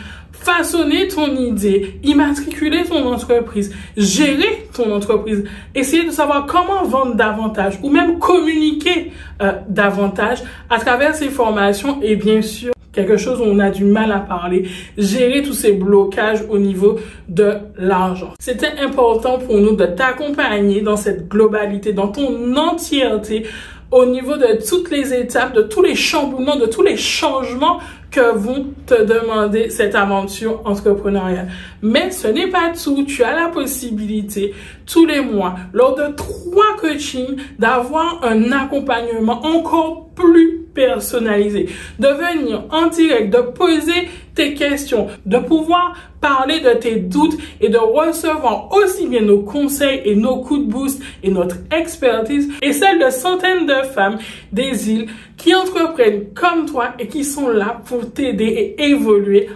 façonner 0.47 1.09
ton 1.09 1.35
idée, 1.35 1.99
immatriculer 2.05 2.85
ton 2.85 3.05
entreprise, 3.13 3.75
gérer 3.97 4.69
ton 4.73 4.95
entreprise, 4.95 5.45
essayer 5.75 6.05
de 6.05 6.13
savoir 6.13 6.47
comment 6.47 6.85
vendre 6.85 7.17
davantage 7.17 7.81
ou 7.83 7.91
même 7.91 8.21
communiquer 8.21 9.11
euh, 9.43 9.53
davantage 9.69 10.45
à 10.71 10.79
travers 10.79 11.17
ces 11.17 11.31
formations 11.31 11.99
et 12.01 12.15
bien 12.15 12.43
sûr 12.43 12.73
quelque 12.93 13.17
chose 13.19 13.41
où 13.41 13.45
on 13.45 13.59
a 13.59 13.71
du 13.71 13.85
mal 13.85 14.11
à 14.11 14.21
parler, 14.21 14.69
gérer 14.97 15.43
tous 15.43 15.53
ces 15.53 15.73
blocages 15.73 16.43
au 16.49 16.59
niveau 16.59 16.99
de 17.29 17.55
l'argent. 17.77 18.33
C'était 18.39 18.79
important 18.81 19.39
pour 19.39 19.57
nous 19.57 19.77
de 19.77 19.85
t'accompagner 19.85 20.81
dans 20.81 20.97
cette 20.97 21.29
globalité, 21.29 21.93
dans 21.93 22.09
ton 22.09 22.57
entièreté 22.57 23.45
au 23.91 24.05
niveau 24.05 24.37
de 24.37 24.59
toutes 24.69 24.91
les 24.91 25.15
étapes, 25.15 25.55
de 25.55 25.63
tous 25.63 25.83
les 25.83 25.95
chamboulements, 25.95 26.57
de 26.57 26.67
tous 26.67 26.83
les 26.83 26.97
changements 26.97 27.81
que 28.17 28.35
vont 28.35 28.73
te 28.87 29.05
demander 29.05 29.69
cette 29.69 29.95
aventure 29.95 30.63
entrepreneuriale. 30.65 31.49
Mais 31.83 32.11
ce 32.11 32.29
n'est 32.29 32.47
pas 32.47 32.73
tout. 32.73 33.05
Tu 33.05 33.23
as 33.23 33.37
la 33.37 33.49
possibilité 33.49 34.55
tous 34.87 35.05
les 35.05 35.21
mois, 35.21 35.57
lors 35.75 35.95
de 35.95 36.15
trois 36.15 36.77
coachings, 36.81 37.37
d'avoir 37.59 38.25
un 38.25 38.53
accompagnement 38.53 39.45
encore 39.45 40.09
plus 40.15 40.63
personnalisé, 40.73 41.69
de 41.99 42.09
venir 42.09 42.65
en 42.71 42.87
direct, 42.87 43.35
de 43.35 43.43
poser 43.43 44.09
tes 44.37 44.55
questions, 44.55 45.09
de 45.25 45.39
pouvoir 45.39 45.95
parler 46.21 46.61
de 46.61 46.71
tes 46.79 46.97
doutes 46.97 47.37
et 47.61 47.69
de 47.69 47.79
recevoir 47.79 48.71
aussi 48.73 49.09
bien 49.09 49.23
nos 49.23 49.41
conseils 49.41 50.03
et 50.05 50.15
nos 50.15 50.37
coups 50.37 50.61
de 50.61 50.71
boost 50.71 51.03
et 51.25 51.31
notre 51.31 51.57
expertise 51.73 52.49
et 52.63 52.73
celle 52.73 53.01
de 53.01 53.11
centaines 53.11 53.67
de 53.67 53.83
femmes 53.95 54.19
des 54.53 54.91
îles 54.91 55.09
qui 55.37 55.55
entreprennent 55.55 56.33
comme 56.35 56.67
toi 56.67 56.91
et 56.99 57.09
qui 57.09 57.25
sont 57.25 57.49
là 57.49 57.81
pour 57.87 58.13
t'aider 58.13 58.75
et 58.79 58.91
évoluer 58.91 59.49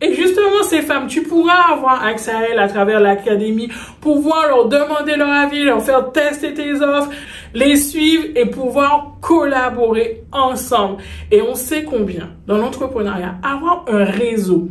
Et 0.00 0.14
justement, 0.14 0.62
ces 0.62 0.82
femmes, 0.82 1.06
tu 1.06 1.22
pourras 1.22 1.72
avoir 1.72 2.02
accès 2.04 2.30
à 2.30 2.48
elles 2.50 2.58
à 2.58 2.68
travers 2.68 3.00
l'académie, 3.00 3.68
pouvoir 4.00 4.48
leur 4.48 4.68
demander 4.68 5.16
leur 5.16 5.30
avis, 5.30 5.64
leur 5.64 5.82
faire 5.82 6.10
tester 6.12 6.54
tes 6.54 6.80
offres, 6.80 7.10
les 7.54 7.76
suivre 7.76 8.24
et 8.34 8.46
pouvoir 8.46 9.16
collaborer 9.20 10.22
ensemble. 10.32 11.02
Et 11.30 11.42
on 11.42 11.54
sait 11.54 11.84
combien 11.84 12.30
dans 12.46 12.58
l'entrepreneuriat, 12.58 13.36
avoir 13.42 13.84
un 13.88 14.04
réseau 14.04 14.68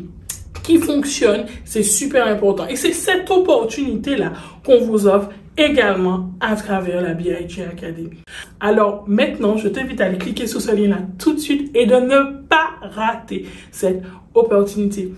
qui 0.63 0.79
fonctionne, 0.79 1.45
c'est 1.63 1.83
super 1.83 2.27
important. 2.27 2.67
Et 2.67 2.75
c'est 2.75 2.91
cette 2.91 3.29
opportunité-là 3.31 4.33
qu'on 4.65 4.79
vous 4.79 5.07
offre 5.07 5.29
également 5.57 6.29
à 6.39 6.55
travers 6.55 7.01
la 7.01 7.13
BIG 7.13 7.61
Academy. 7.61 8.21
Alors 8.59 9.03
maintenant, 9.07 9.57
je 9.57 9.67
t'invite 9.67 9.99
à 10.01 10.05
aller 10.05 10.17
cliquer 10.17 10.45
sur 10.45 10.61
ce 10.61 10.75
lien-là 10.75 10.99
tout 11.17 11.33
de 11.33 11.39
suite 11.39 11.75
et 11.75 11.85
de 11.85 11.95
ne 11.95 12.43
pas 12.47 12.69
rater 12.81 13.47
cette 13.71 14.03
opportunité. 14.39 15.13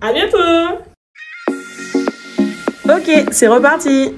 À 0.00 0.12
bientôt! 0.12 0.38
Ok, 2.84 3.26
c'est 3.30 3.48
reparti! 3.48 4.14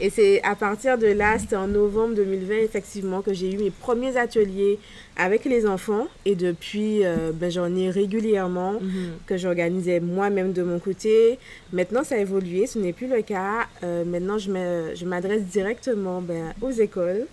Et 0.00 0.08
c'est 0.10 0.42
à 0.42 0.54
partir 0.54 0.96
de 0.96 1.06
là, 1.06 1.38
c'était 1.38 1.56
en 1.56 1.66
novembre 1.68 2.14
2020, 2.14 2.54
effectivement, 2.58 3.20
que 3.20 3.34
j'ai 3.34 3.52
eu 3.52 3.58
mes 3.58 3.70
premiers 3.70 4.16
ateliers 4.16 4.78
avec 5.16 5.44
les 5.44 5.66
enfants. 5.66 6.06
Et 6.24 6.34
depuis, 6.34 7.04
euh, 7.04 7.32
ben, 7.34 7.50
j'en 7.50 7.74
ai 7.76 7.90
régulièrement 7.90 8.74
Mhm. 8.80 9.10
que 9.26 9.36
j'organisais 9.36 10.00
moi-même 10.00 10.52
de 10.54 10.62
mon 10.62 10.78
côté. 10.78 11.38
Maintenant, 11.74 12.02
ça 12.04 12.14
a 12.14 12.18
évolué, 12.18 12.66
ce 12.66 12.78
n'est 12.78 12.94
plus 12.94 13.08
le 13.08 13.20
cas. 13.20 13.66
Euh, 13.84 14.04
maintenant, 14.06 14.38
je 14.38 15.04
m'adresse 15.04 15.42
directement 15.42 16.22
ben, 16.22 16.54
aux 16.62 16.70
écoles, 16.70 17.26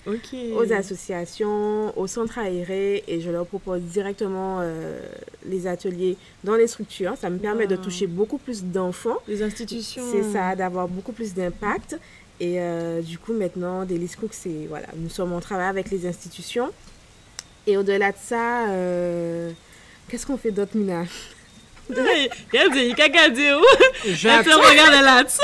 aux 0.56 0.74
associations, 0.74 1.98
aux 1.98 2.08
centres 2.08 2.40
aérés 2.40 3.04
et 3.08 3.22
je 3.22 3.32
leur 3.32 3.46
propose 3.46 3.82
directement 3.82 4.60
euh, 4.62 5.00
les 5.46 5.68
ateliers 5.68 6.18
dans 6.44 6.56
les 6.56 6.68
structures. 6.68 7.14
Ça 7.20 7.30
me 7.30 7.38
permet 7.38 7.68
de 7.68 7.76
toucher 7.78 8.08
beaucoup 8.08 8.38
plus 8.38 8.64
d'enfants. 8.66 9.18
Les 9.28 9.42
institutions. 9.42 10.04
C'est 10.12 10.24
ça, 10.34 10.56
d'avoir 10.56 10.88
beaucoup 10.90 11.14
plus 11.14 11.34
d'impact. 11.34 11.98
Et 12.40 12.60
euh, 12.60 13.02
du 13.02 13.18
coup, 13.18 13.34
maintenant, 13.34 13.84
Delis 13.86 14.12
Cook, 14.20 14.30
c'est. 14.32 14.68
Voilà, 14.70 14.88
nous 14.96 15.10
sommes 15.10 15.34
en 15.34 15.40
travail 15.40 15.68
avec 15.68 15.90
les 15.90 16.06
institutions. 16.06 16.70
Et 17.66 17.78
au-delà 17.78 18.12
de 18.12 18.18
ça, 18.22 18.70
euh, 18.70 19.52
qu'est-ce 20.08 20.26
qu'on 20.26 20.38
fait 20.38 20.52
d'autre, 20.52 20.72
Mina? 20.76 21.04
Hey, 21.90 22.30
Regarde, 22.52 22.76
il 22.76 22.88
y 22.88 22.92
a 22.92 22.96
caca 22.96 23.30
de 23.30 23.58
où 23.62 23.64
Elle 24.06 24.14
J'attends. 24.14 24.50
te 24.60 24.70
regarde 24.70 25.04
là-dessus. 25.06 25.40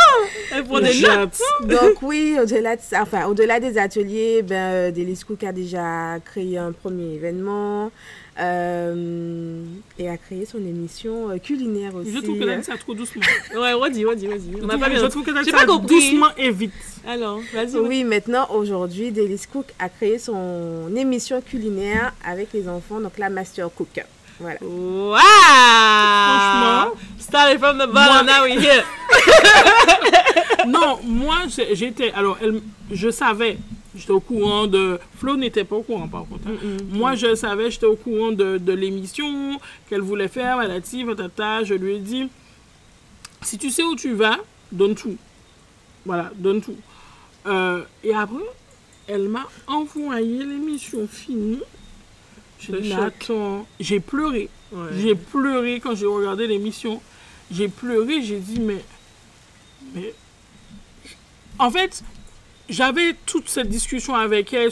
Elle 0.51 0.65
prend 0.65 0.79
des 0.81 0.99
notes. 0.99 1.39
J'attends. 1.61 1.67
Donc, 1.85 2.01
oui, 2.01 2.35
au-delà 2.37 2.75
de 2.75 2.81
ça, 2.81 3.01
enfin, 3.03 3.27
au-delà 3.27 3.61
des 3.61 3.77
ateliers, 3.77 4.41
ben, 4.41 4.73
euh, 4.73 4.91
Delis 4.91 5.21
Cook 5.25 5.41
a 5.45 5.53
déjà 5.53 6.19
créé 6.25 6.57
un 6.57 6.73
premier 6.73 7.13
événement 7.13 7.91
euh, 8.39 9.63
et 9.99 10.09
a 10.09 10.17
créé 10.17 10.45
son 10.45 10.57
émission 10.57 11.29
euh, 11.29 11.37
culinaire 11.37 11.93
aussi. 11.95 12.11
Je 12.11 12.19
trouve 12.19 12.39
que 12.39 12.61
ça 12.63 12.77
trop 12.77 12.93
doucement. 12.95 13.21
Ouais, 13.55 13.73
redis, 13.73 14.05
redis, 14.05 14.27
vas-y. 14.27 14.61
On 14.61 14.65
n'a 14.65 14.77
pas 14.77 14.89
bien 14.89 14.99
Je 14.99 15.05
trouve 15.05 15.23
que 15.23 15.31
pas 15.31 15.65
compris. 15.65 15.95
doucement 15.95 16.29
et 16.37 16.49
vite. 16.49 16.73
Alors, 17.07 17.39
vas-y. 17.53 17.77
Oui, 17.77 18.03
maintenant, 18.03 18.47
aujourd'hui, 18.51 19.11
Delis 19.11 19.43
Cook 19.51 19.67
a 19.77 19.89
créé 19.89 20.17
son 20.17 20.89
émission 20.95 21.41
culinaire 21.41 22.13
avec 22.25 22.53
les 22.53 22.67
enfants, 22.67 22.99
donc 22.99 23.17
la 23.17 23.29
Master 23.29 23.69
Cook. 23.73 24.03
Voilà. 24.39 24.57
Wow! 24.61 25.17
Franchement. 25.17 26.95
Started 27.19 27.59
from 27.59 27.77
the 27.77 27.87
bottom, 27.87 28.25
now 28.25 28.43
we 28.45 28.57
here. 28.59 28.83
Non, 30.67 30.99
moi, 31.03 31.35
j'étais. 31.73 32.11
Alors, 32.13 32.37
elle, 32.41 32.61
je 32.91 33.09
savais. 33.09 33.57
J'étais 33.95 34.11
au 34.11 34.19
courant 34.19 34.65
de. 34.65 34.99
Flo 35.17 35.37
n'était 35.37 35.63
pas 35.63 35.75
au 35.75 35.83
courant, 35.83 36.07
par 36.07 36.25
contre. 36.25 36.47
hein. 36.47 36.77
Moi, 36.89 37.13
je 37.15 37.35
savais, 37.35 37.69
j'étais 37.69 37.85
au 37.85 37.95
courant 37.95 38.31
de, 38.31 38.57
de 38.57 38.73
l'émission 38.73 39.59
qu'elle 39.87 40.01
voulait 40.01 40.27
faire, 40.27 40.57
patati, 40.57 41.03
patata. 41.05 41.63
Je 41.63 41.75
lui 41.75 41.95
ai 41.95 41.99
dit 41.99 42.27
si 43.43 43.57
tu 43.57 43.69
sais 43.69 43.83
où 43.83 43.95
tu 43.95 44.13
vas, 44.13 44.37
donne 44.71 44.95
tout. 44.95 45.17
Voilà, 46.05 46.31
donne 46.35 46.61
tout. 46.61 46.75
Euh, 47.45 47.83
et 48.03 48.13
après, 48.13 48.43
elle 49.07 49.29
m'a 49.29 49.47
envoyé 49.67 50.43
l'émission 50.43 51.07
finie. 51.07 51.59
J'ai 52.59 52.79
dit, 52.81 52.93
attends, 52.93 53.67
pleuré. 53.99 54.49
Ouais. 54.71 54.87
J'ai 54.97 55.15
pleuré 55.15 55.79
quand 55.81 55.93
j'ai 55.95 56.05
regardé 56.05 56.47
l'émission. 56.47 57.01
J'ai 57.51 57.67
pleuré, 57.67 58.23
j'ai 58.23 58.39
dit, 58.39 58.59
mais. 58.59 58.83
Mais. 59.93 60.13
En 61.59 61.69
fait, 61.69 62.03
j'avais 62.69 63.15
toute 63.25 63.49
cette 63.49 63.67
discussion 63.69 64.15
avec 64.15 64.53
elle 64.53 64.69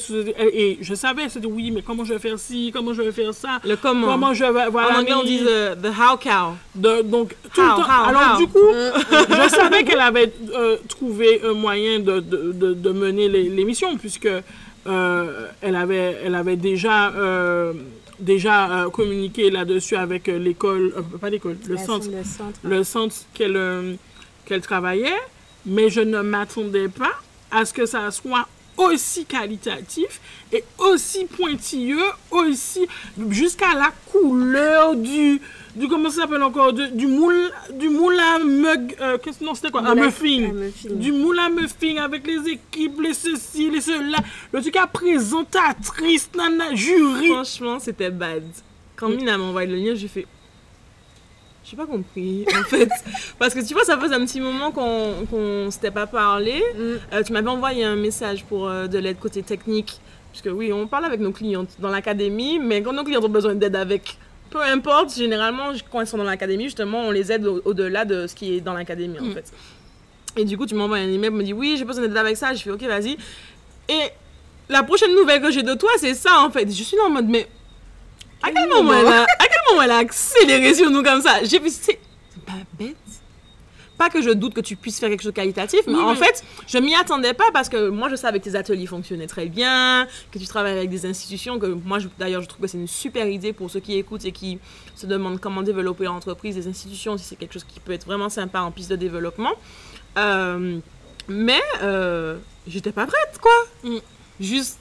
et 0.53 0.77
je 0.81 0.93
savais, 0.95 1.27
c'était 1.29 1.45
oui, 1.47 1.71
mais 1.71 1.81
comment 1.81 2.05
je 2.05 2.13
vais 2.13 2.19
faire 2.19 2.39
ci, 2.39 2.71
comment 2.73 2.93
je 2.93 3.01
vais 3.01 3.11
faire 3.11 3.33
ça, 3.33 3.59
Le 3.65 3.75
comment? 3.75 4.07
comment 4.07 4.33
je 4.33 4.45
vais. 4.45 4.69
Voilà, 4.69 4.97
en 4.97 4.99
anglais, 5.01 5.13
on 5.13 5.23
dit 5.23 5.39
the, 5.39 5.81
the 5.81 5.87
how 5.87 6.17
cow. 6.17 6.53
de- 6.75 7.01
donc, 7.01 7.35
tout 7.53 7.61
How, 7.61 7.63
le 7.63 7.83
temps. 7.83 7.89
how, 7.89 8.09
Alors, 8.09 8.35
how. 8.35 8.37
du 8.39 8.47
coup, 8.47 8.59
je 9.43 9.49
savais 9.49 9.83
qu'elle 9.83 9.99
avait 9.99 10.31
euh, 10.53 10.77
trouvé 10.87 11.41
un 11.43 11.53
moyen 11.53 11.99
de, 11.99 12.19
de, 12.19 12.51
de, 12.53 12.73
de 12.73 12.89
mener 12.91 13.27
l'émission, 13.27 13.97
puisque 13.97 14.27
euh, 14.87 15.47
elle, 15.61 15.75
avait, 15.75 16.17
elle 16.23 16.35
avait 16.35 16.55
déjà, 16.55 17.09
euh, 17.09 17.73
déjà 18.19 18.85
euh, 18.85 18.89
communiqué 18.89 19.51
là-dessus 19.51 19.95
avec 19.97 20.29
euh, 20.29 20.39
l'école, 20.39 20.93
euh, 20.97 21.17
pas 21.19 21.29
l'école, 21.29 21.57
le 21.67 21.77
centre, 21.77 22.07
Le 22.09 22.23
centre. 22.23 22.59
le 22.63 22.83
centre 22.83 23.15
qu'elle 23.33 23.57
euh, 23.57 23.93
qu'elle 24.45 24.61
travaillait, 24.61 25.19
mais 25.65 25.89
je 25.89 26.01
ne 26.01 26.21
m'attendais 26.21 26.87
pas 26.87 27.11
à 27.51 27.65
ce 27.65 27.73
que 27.73 27.85
ça 27.85 28.09
soit 28.11 28.47
aussi 28.77 29.25
qualitatif 29.25 30.19
et 30.51 30.63
aussi 30.79 31.25
pointilleux, 31.25 31.99
aussi 32.31 32.87
jusqu'à 33.29 33.73
la 33.75 33.91
couleur 34.11 34.95
du, 34.95 35.39
du 35.75 35.87
comment 35.87 36.09
ça 36.09 36.21
s'appelle 36.21 36.41
encore, 36.41 36.73
du, 36.73 36.89
du 36.89 37.05
moule, 37.07 37.51
du 37.73 37.89
moule 37.89 38.17
à 38.19 38.39
mug, 38.39 38.95
euh, 39.01 39.17
qu'est-ce 39.17 39.43
non 39.43 39.53
c'était 39.53 39.69
quoi, 39.71 39.81
Moule 39.81 40.05
muffin, 40.05 40.49
un 40.49 40.53
muffin. 40.53 40.89
du 40.95 41.11
moule 41.11 41.39
à 41.39 41.49
muffin 41.49 41.97
avec 41.97 42.25
les 42.25 42.49
équipes, 42.53 43.01
les 43.01 43.13
ceci, 43.13 43.69
les 43.69 43.81
cela, 43.81 44.17
le 44.51 44.61
truc 44.61 44.75
à 44.77 44.87
présentatrice, 44.87 46.29
nana, 46.35 46.73
jury. 46.73 47.27
Franchement, 47.29 47.79
c'était 47.79 48.09
bad. 48.09 48.43
Quand 48.95 49.09
Mina 49.09 49.37
m'a 49.37 49.43
envoyé 49.45 49.67
le 49.69 49.75
lien, 49.77 49.95
j'ai 49.95 50.07
fait. 50.07 50.25
J'ai 51.63 51.77
pas 51.77 51.85
compris, 51.85 52.45
en 52.59 52.63
fait. 52.63 52.89
Parce 53.39 53.53
que 53.53 53.65
tu 53.65 53.73
vois, 53.73 53.83
ça 53.83 53.97
faisait 53.97 54.15
un 54.15 54.25
petit 54.25 54.41
moment 54.41 54.71
qu'on 54.71 55.25
qu'on 55.29 55.69
s'était 55.71 55.91
pas 55.91 56.07
parlé. 56.07 56.63
Mm. 56.75 56.79
Euh, 57.13 57.23
tu 57.23 57.33
m'avais 57.33 57.49
envoyé 57.49 57.83
un 57.83 57.95
message 57.95 58.43
pour 58.45 58.67
euh, 58.67 58.87
de 58.87 58.97
l'aide 58.97 59.19
côté 59.19 59.43
technique. 59.43 59.99
Parce 60.31 60.41
que 60.41 60.49
oui, 60.49 60.71
on 60.73 60.87
parle 60.87 61.05
avec 61.05 61.19
nos 61.19 61.31
clientes 61.31 61.69
dans 61.79 61.89
l'académie, 61.89 62.57
mais 62.59 62.81
quand 62.81 62.93
nos 62.93 63.03
clientes 63.03 63.23
ont 63.25 63.29
besoin 63.29 63.53
d'aide 63.55 63.75
avec 63.75 64.17
peu 64.49 64.61
importe, 64.61 65.15
généralement, 65.15 65.71
quand 65.91 66.01
elles 66.01 66.07
sont 66.07 66.17
dans 66.17 66.23
l'académie, 66.25 66.65
justement, 66.65 67.01
on 67.07 67.11
les 67.11 67.31
aide 67.31 67.45
au- 67.47 67.61
au-delà 67.63 68.03
de 68.05 68.27
ce 68.27 68.35
qui 68.35 68.55
est 68.57 68.61
dans 68.61 68.73
l'académie, 68.73 69.19
en 69.19 69.25
Mm. 69.25 69.33
fait. 69.33 69.53
Et 70.37 70.45
du 70.45 70.57
coup, 70.57 70.65
tu 70.65 70.75
m'envoies 70.75 70.97
un 70.97 71.09
email, 71.11 71.29
me 71.29 71.43
dis 71.43 71.53
oui, 71.53 71.75
j'ai 71.77 71.85
besoin 71.85 72.05
d'être 72.07 72.17
avec 72.17 72.35
ça. 72.37 72.53
Je 72.53 72.61
fais 72.63 72.71
ok, 72.71 72.81
vas-y. 72.83 73.17
Et 73.89 74.01
la 74.69 74.83
prochaine 74.83 75.13
nouvelle 75.15 75.41
que 75.41 75.51
j'ai 75.51 75.63
de 75.63 75.73
toi, 75.75 75.91
c'est 75.97 76.13
ça 76.15 76.39
en 76.39 76.49
fait. 76.49 76.65
Je 76.67 76.83
suis 76.83 76.97
là 76.97 77.03
en 77.05 77.09
mode, 77.11 77.27
mais 77.27 77.47
à 78.43 78.51
quel 78.51 78.69
moment 78.69 78.93
elle 78.93 79.07
a, 79.07 79.23
à 79.23 79.47
quel 79.47 79.59
moment 79.69 79.81
elle 79.83 79.91
a 79.91 79.97
accéléré 79.97 80.73
sur 80.73 80.89
nous 80.89 81.03
comme 81.03 81.21
ça? 81.21 81.43
J'ai 81.43 81.59
vu, 81.59 81.69
c'est 81.69 81.99
pas 82.45 82.53
bête. 82.77 82.95
Pas 83.97 84.09
que 84.09 84.21
je 84.21 84.31
doute 84.31 84.55
que 84.55 84.61
tu 84.61 84.75
puisses 84.75 84.99
faire 84.99 85.09
quelque 85.09 85.21
chose 85.21 85.31
de 85.31 85.35
qualitatif, 85.35 85.81
mais 85.85 85.93
Oui, 85.93 86.01
en 86.01 86.15
fait, 86.15 86.43
je 86.67 86.79
m'y 86.79 86.95
attendais 86.95 87.35
pas 87.35 87.51
parce 87.53 87.69
que 87.69 87.89
moi, 87.89 88.09
je 88.09 88.15
savais 88.15 88.39
que 88.39 88.45
tes 88.45 88.55
ateliers 88.55 88.87
fonctionnaient 88.87 89.27
très 89.27 89.45
bien, 89.45 90.07
que 90.31 90.39
tu 90.39 90.47
travailles 90.47 90.77
avec 90.77 90.89
des 90.89 91.05
institutions, 91.05 91.59
que 91.59 91.67
moi, 91.67 91.99
d'ailleurs, 92.17 92.41
je 92.41 92.47
trouve 92.47 92.61
que 92.61 92.67
c'est 92.67 92.79
une 92.79 92.87
super 92.87 93.27
idée 93.27 93.53
pour 93.53 93.69
ceux 93.69 93.79
qui 93.79 93.95
écoutent 93.97 94.25
et 94.25 94.31
qui 94.31 94.57
se 94.95 95.05
demandent 95.05 95.39
comment 95.39 95.61
développer 95.61 96.05
leur 96.05 96.13
entreprise, 96.13 96.55
des 96.55 96.67
institutions, 96.67 97.15
si 97.17 97.25
c'est 97.25 97.35
quelque 97.35 97.53
chose 97.53 97.65
qui 97.65 97.79
peut 97.79 97.91
être 97.91 98.05
vraiment 98.05 98.29
sympa 98.29 98.61
en 98.61 98.71
piste 98.71 98.89
de 98.89 98.95
développement. 98.95 99.53
Euh, 100.17 100.79
mais 101.27 101.61
euh, 101.83 102.37
j'étais 102.67 102.91
pas 102.91 103.05
prête, 103.05 103.39
quoi. 103.39 103.51
Mm. 103.83 103.97
Juste. 104.39 104.79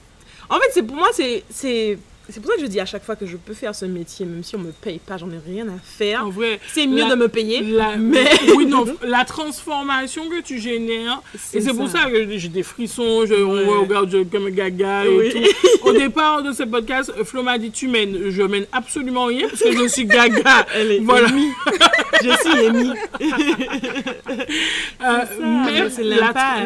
En 0.48 0.56
fait, 0.56 0.70
c'est 0.72 0.82
pour 0.82 0.96
moi, 0.96 1.08
c'est 1.12 1.98
c'est 2.30 2.40
pour 2.40 2.50
ça 2.50 2.56
que 2.56 2.62
je 2.62 2.66
dis 2.68 2.80
à 2.80 2.86
chaque 2.86 3.04
fois 3.04 3.16
que 3.16 3.26
je 3.26 3.36
peux 3.36 3.54
faire 3.54 3.74
ce 3.74 3.84
métier, 3.84 4.26
même 4.26 4.42
si 4.44 4.56
on 4.56 4.58
me 4.60 4.72
paye 4.72 4.98
pas, 4.98 5.16
j'en 5.18 5.28
ai 5.30 5.38
rien 5.44 5.66
à 5.68 5.78
faire. 5.82 6.26
En 6.26 6.30
vrai, 6.30 6.60
C'est 6.72 6.86
mieux 6.86 6.98
la- 7.04 7.10
de 7.10 7.14
me 7.16 7.28
payer. 7.28 7.60
la, 7.62 7.96
mais- 7.96 8.28
oui, 8.56 8.66
non, 8.66 8.84
la 9.02 9.24
transformation 9.24 10.28
que 10.28 10.40
tu 10.40 10.58
génères, 10.58 11.22
et 11.54 11.60
c'est 11.60 11.74
pour 11.74 11.88
ça 11.88 12.10
que 12.10 12.38
j'ai 12.38 12.48
des 12.48 12.62
frissons, 12.62 13.26
je, 13.26 13.34
on 13.34 13.52
Ouais. 13.52 13.64
regarde 13.82 14.10
je- 14.10 14.22
comme 14.24 14.48
gaga 14.50 15.04
et 15.04 15.08
Oui. 15.16 15.30
tout. 15.30 15.88
Au 15.88 15.92
départ 15.92 16.42
de 16.42 16.52
ce 16.52 16.62
podcast, 16.64 17.12
Flo 17.24 17.42
m'a 17.42 17.58
dit 17.58 17.70
tu 17.70 17.88
mènes, 17.88 18.30
je 18.30 18.42
mène 18.42 18.66
absolument 18.72 19.26
rien 19.26 19.48
parce 19.48 19.62
que 19.62 19.72
je 19.72 19.88
suis 19.88 20.04
gaga. 20.04 20.66
Elle 20.74 20.92
est 20.92 20.98
Voilà. 21.00 21.28
je 22.22 22.30
suis. 22.30 22.92
Euh, 25.02 25.24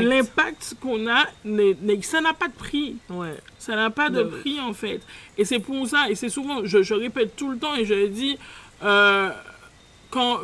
l'impact. 0.02 0.74
qu'on 0.80 1.06
a, 1.06 1.24
ça 2.02 2.20
n'a 2.20 2.34
pas 2.34 2.48
de 2.48 2.52
prix. 2.52 2.96
Ouais. 3.08 3.36
Ça 3.58 3.76
n'a 3.76 3.90
pas 3.90 4.10
de 4.10 4.22
prix 4.24 4.58
en 4.60 4.72
fait. 4.72 5.00
Et 5.38 5.44
c'est 5.44 5.60
pour 5.60 5.86
ça, 5.86 6.10
et 6.10 6.14
c'est 6.14 6.28
souvent, 6.28 6.60
je, 6.64 6.82
je 6.82 6.94
répète 6.94 7.36
tout 7.36 7.50
le 7.50 7.58
temps 7.58 7.74
et 7.76 7.84
je 7.84 8.06
dis, 8.06 8.36
euh, 8.82 9.30
quand 10.10 10.40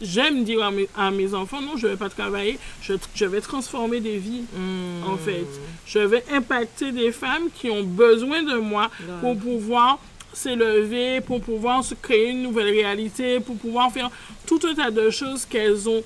j'aime 0.00 0.44
dire 0.44 0.62
à 0.64 0.70
mes, 0.70 0.88
à 0.96 1.10
mes 1.10 1.34
enfants, 1.34 1.60
non, 1.60 1.76
je 1.76 1.86
ne 1.86 1.92
vais 1.92 1.98
pas 1.98 2.08
travailler, 2.08 2.58
je, 2.82 2.94
je 3.14 3.24
vais 3.24 3.40
transformer 3.40 4.00
des 4.00 4.18
vies 4.18 4.44
en 5.06 5.16
fait. 5.16 5.46
Je 5.86 6.00
vais 6.00 6.24
impacter 6.32 6.90
des 6.92 7.12
femmes 7.12 7.48
qui 7.54 7.70
ont 7.70 7.84
besoin 7.84 8.42
de 8.42 8.56
moi 8.56 8.90
pour 9.20 9.36
pouvoir 9.38 9.98
s'élever, 10.32 11.20
pour 11.20 11.40
pouvoir 11.40 11.84
se 11.84 11.94
créer 11.94 12.30
une 12.30 12.42
nouvelle 12.42 12.70
réalité, 12.70 13.40
pour 13.40 13.56
pouvoir 13.56 13.92
faire 13.92 14.10
tout 14.46 14.60
un 14.68 14.74
tas 14.74 14.90
de 14.90 15.10
choses 15.10 15.44
qu'elles 15.44 15.88
ont 15.88 16.02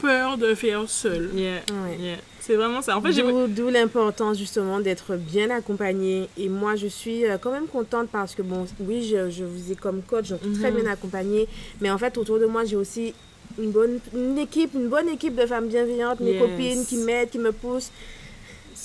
peur 0.00 0.36
de 0.36 0.54
faire 0.54 0.88
seules. 0.88 1.30
Yeah. 1.34 1.62
Ouais. 1.70 1.96
Yeah. 1.98 2.16
C'est 2.40 2.54
vraiment 2.54 2.80
ça. 2.82 2.96
En 2.96 3.02
fait, 3.02 3.12
j'ai. 3.12 3.22
D'où 3.48 3.68
l'importance 3.70 4.38
justement 4.38 4.78
d'être 4.78 5.16
bien 5.16 5.50
accompagnée. 5.50 6.28
Et 6.38 6.48
moi, 6.48 6.76
je 6.76 6.86
suis 6.86 7.24
euh, 7.26 7.38
quand 7.38 7.50
même 7.50 7.66
contente 7.66 8.08
parce 8.12 8.34
que, 8.34 8.42
bon, 8.42 8.66
oui, 8.80 9.02
je, 9.10 9.30
je 9.30 9.44
vous 9.44 9.72
ai 9.72 9.74
comme 9.74 10.02
coach, 10.02 10.28
donc 10.28 10.40
très 10.60 10.70
Mhm. 10.70 10.80
bien 10.82 10.90
accompagnée. 10.92 11.48
Mais 11.80 11.90
en 11.90 11.98
fait, 11.98 12.16
autour 12.18 12.38
de 12.38 12.46
moi, 12.46 12.64
j'ai 12.64 12.76
aussi 12.76 13.14
une 13.58 13.70
bonne 13.70 13.98
une 14.14 14.38
équipe, 14.38 14.74
une 14.74 14.88
bonne 14.88 15.08
équipe 15.08 15.34
de 15.34 15.46
femmes 15.46 15.66
bienveillantes, 15.68 16.20
mes 16.20 16.32
Yes. 16.32 16.40
copines 16.42 16.86
qui 16.86 16.96
m'aident, 16.98 17.30
qui 17.30 17.38
me 17.38 17.50
poussent. 17.52 17.90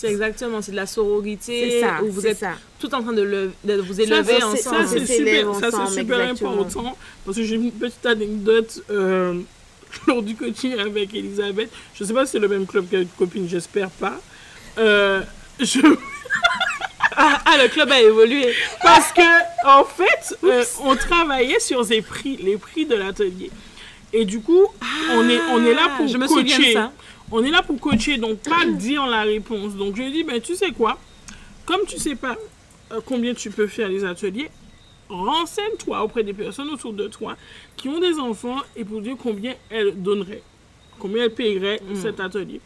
C'est 0.01 0.12
exactement, 0.12 0.62
c'est 0.62 0.72
de 0.72 0.75
la 0.77 0.86
sororité. 0.88 1.70
C'est 1.72 1.81
ça, 1.81 2.01
Où 2.03 2.12
vous 2.12 2.22
c'est 2.22 2.29
êt 2.29 2.34
ça. 2.36 2.51
tout 2.79 2.93
en 2.96 3.01
train 3.03 3.13
de, 3.13 3.22
le- 3.22 3.51
de 3.63 3.75
vous 3.81 4.01
élever 4.01 4.39
ça, 4.39 4.48
ensemble. 4.48 4.88
Ça, 4.88 4.98
c'est 4.98 5.05
super, 5.05 5.55
ça, 5.55 5.88
super 5.88 6.20
important. 6.29 6.98
Parce 7.25 7.38
que 7.38 7.43
j'ai 7.43 7.55
une 7.55 7.72
petite 7.72 8.05
anecdote 8.05 8.84
euh, 8.89 9.39
lors 10.08 10.22
du 10.22 10.36
coaching 10.36 10.77
avec 10.79 11.13
Elisabeth. 11.13 11.70
Je 11.96 12.03
ne 12.03 12.08
sais 12.08 12.13
pas 12.13 12.25
si 12.25 12.31
c'est 12.34 12.39
le 12.39 12.48
même 12.48 12.65
club 12.65 12.89
que 12.89 13.03
copine, 13.17 13.48
j'espère 13.48 13.89
pas. 13.91 14.20
Euh, 14.77 15.22
je, 15.60 15.79
Ah, 17.17 17.41
ah, 17.46 17.58
le 17.62 17.67
club 17.67 17.91
a 17.91 18.01
évolué. 18.01 18.53
parce 18.81 19.12
que, 19.12 19.22
en 19.67 19.84
fait, 19.84 20.36
euh, 20.46 20.63
on 20.84 20.96
travaillait 20.96 21.60
sur 21.60 21.84
les 21.84 22.01
prix, 22.01 22.38
les 22.41 22.58
prix 22.58 22.86
de 22.86 22.96
l'atelier. 22.96 23.51
Et 24.13 24.24
du 24.25 24.39
coup, 24.41 24.65
on, 25.13 25.29
est, 25.29 25.39
on 25.51 25.63
est 25.65 25.74
là 25.74 25.89
pour 25.98 26.05
Ah, 26.05 26.12
je 26.12 26.17
me 26.17 26.25
souviens 26.27 26.58
de 26.58 26.63
coacher. 26.63 26.74
ça. 26.74 26.91
On 27.32 27.44
est 27.44 27.52
là 27.52 27.62
pour 27.62 27.80
coacher, 27.80 28.18
donc 28.18 28.40
pas 28.40 28.66
dire 28.66 29.06
la 29.08 29.22
réponse. 29.24 29.76
Donc 29.76 29.96
je 29.96 30.02
lui 30.02 30.10
ai 30.10 30.12
dit, 30.12 30.24
ben, 30.24 30.42
tu 30.42 30.56
sais 30.56 30.72
quoi, 30.72 30.98
comme 31.66 31.82
tu 31.88 31.98
sais 31.98 32.16
pas 32.16 32.36
euh, 32.92 33.00
combien 33.06 33.34
tu 33.34 33.50
peux 33.52 33.68
faire 33.68 33.88
les 33.90 34.04
ateliers, 34.04 34.50
renseigne-toi 35.10 36.04
auprès 36.04 36.24
des 36.24 36.34
personnes 36.34 36.70
autour 36.70 36.94
de 36.94 37.08
toi 37.08 37.36
qui 37.78 37.88
ont 37.90 38.00
des 38.00 38.20
enfants 38.20 38.58
et 38.76 38.84
pour 38.86 39.02
dire 39.02 39.16
combien 39.22 39.54
elles 39.70 40.02
donneraient, 40.02 40.44
combien 41.00 41.24
elles 41.26 41.34
paieraient 41.34 41.82
cet 41.96 42.20
atelier. 42.20 42.60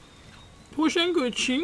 Prochain 0.73 1.11
coaching, 1.13 1.63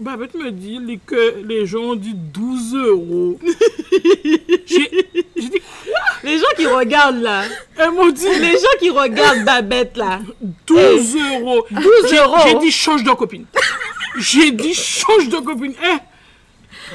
Babette 0.00 0.34
me 0.34 0.50
dit 0.52 0.78
les- 0.78 0.98
que 0.98 1.42
les 1.44 1.66
gens 1.66 1.80
ont 1.80 1.94
dit 1.96 2.14
12 2.14 2.74
euros. 2.76 3.38
J'ai 4.66 4.88
dit, 5.36 5.60
Les 6.28 6.38
gens 6.38 6.54
qui 6.56 6.66
regardent 6.66 7.22
là, 7.22 7.42
elles 7.78 7.90
m'ont 7.90 8.10
dit 8.10 8.26
les 8.40 8.52
gens 8.52 8.76
qui 8.78 8.90
regardent 8.90 9.44
Babette 9.44 9.96
là, 9.96 10.20
12 10.66 11.16
euros. 11.34 11.64
12 11.70 11.82
J'ai- 12.10 12.16
euros. 12.18 12.36
J'ai 12.46 12.58
dit 12.58 12.70
change 12.70 13.02
de 13.04 13.10
copine. 13.12 13.46
J'ai 14.18 14.50
dit 14.50 14.74
change 14.74 15.28
de 15.28 15.36
copine. 15.38 15.74
Eh, 15.82 15.96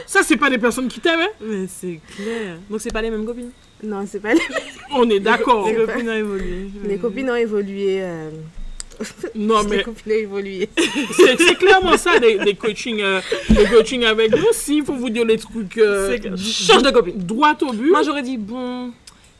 ça, 0.05 0.21
c'est 0.23 0.37
pas 0.37 0.49
des 0.49 0.57
personnes 0.57 0.87
qui 0.87 0.99
t'aiment. 0.99 1.21
hein. 1.21 1.29
Mais 1.41 1.65
c'est 1.67 1.99
clair. 2.15 2.57
Donc 2.69 2.81
c'est 2.81 2.91
pas 2.93 3.01
les 3.01 3.09
mêmes 3.11 3.25
copines? 3.25 3.51
Non, 3.83 4.05
c'est 4.09 4.19
pas 4.21 4.33
les... 4.33 4.41
On 4.91 5.09
est 5.09 5.19
d'accord. 5.19 5.67
Les 5.67 5.75
copines 5.75 6.09
ont 6.09 6.13
évolué. 6.13 6.67
les 6.85 6.97
copines 6.97 7.29
ont 7.31 7.35
évolué. 7.35 7.97
euh, 8.01 8.29
Non, 9.35 9.61
Les 9.63 9.69
mais 9.77 9.83
copines 9.83 10.11
ont 10.13 10.15
évolué. 10.15 10.69
c'est 11.17 11.37
c'est 11.37 11.55
clairement 11.55 11.97
ça, 11.97 12.17
des, 12.19 12.37
des 12.39 12.53
coachings 12.55 13.01
euh, 13.01 13.19
des 13.49 13.65
coachings 13.65 14.05
avec 14.05 14.31
nous. 14.31 14.45
S'il 14.53 14.83
faut 14.85 14.93
vous 14.93 15.09
dire 15.09 15.25
les 15.25 15.37
trucs 15.37 15.77
euh, 15.77 16.17
C'est 16.17 16.73
change 16.73 16.83
de 16.83 16.91
copine. 16.91 17.17
droit 17.17 17.55
au 17.61 17.73
but. 17.73 17.89
Moi 17.91 18.03
j'aurais 18.03 18.21
dit 18.23 18.37
bon, 18.37 18.91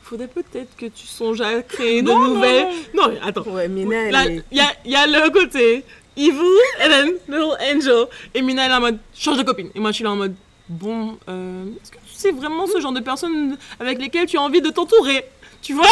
faudrait 0.04 0.28
peut-être 0.28 0.76
que 0.76 0.86
tu 0.86 1.06
songes 1.06 1.40
à 1.40 1.62
créer 1.62 2.02
de 2.02 2.08
Non, 2.08 2.18
non, 2.18 2.34
nouvelles. 2.34 2.66
Non, 2.94 3.10
attends. 3.22 3.42
Ouais, 3.42 3.68
Mina, 3.68 4.08
il 4.10 4.42
y 4.52 4.60
a, 4.60 4.66
il 4.84 4.90
y 4.90 4.96
a 4.96 5.06
le 5.06 5.30
côté 5.30 5.84
evil 6.16 6.40
and 6.80 6.88
then 6.88 7.14
little 7.28 7.56
angel. 7.60 8.06
Et 8.34 8.42
Mina 8.42 8.66
elle 8.66 8.72
est 8.72 8.74
en 8.74 8.80
mode 8.80 8.98
change 9.16 9.38
de 9.38 9.42
copine. 9.42 9.70
Et 9.74 9.80
moi 9.80 9.90
je 9.90 9.96
suis 9.96 10.04
là 10.04 10.12
en 10.12 10.16
mode 10.16 10.34
bon, 10.68 11.18
euh, 11.28 11.64
est-ce 11.82 11.90
que 11.90 11.98
tu 12.06 12.14
sais 12.14 12.30
vraiment 12.30 12.66
ce 12.66 12.80
genre 12.80 12.92
de 12.92 13.00
personnes 13.00 13.56
avec 13.80 14.00
lesquelles 14.00 14.26
tu 14.26 14.36
as 14.38 14.42
envie 14.42 14.60
de 14.60 14.70
t'entourer? 14.70 15.24
Tu 15.62 15.72
vois? 15.72 15.86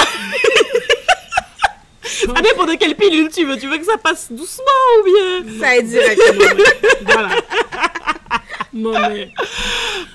Ça 2.05 2.41
dépend 2.43 2.67
de 2.67 2.75
quelle 2.75 2.95
pilule 2.95 3.31
tu 3.31 3.45
veux. 3.45 3.57
Tu 3.57 3.69
veux 3.69 3.79
que 3.79 3.85
ça 3.85 3.97
passe 3.97 4.31
doucement 4.31 4.65
ou 5.01 5.05
bien? 5.05 5.61
Ça 5.61 5.77
est 5.77 5.83
directement. 5.83 6.45
Voilà. 7.05 7.31
Non, 8.73 8.93
mais. 8.93 9.31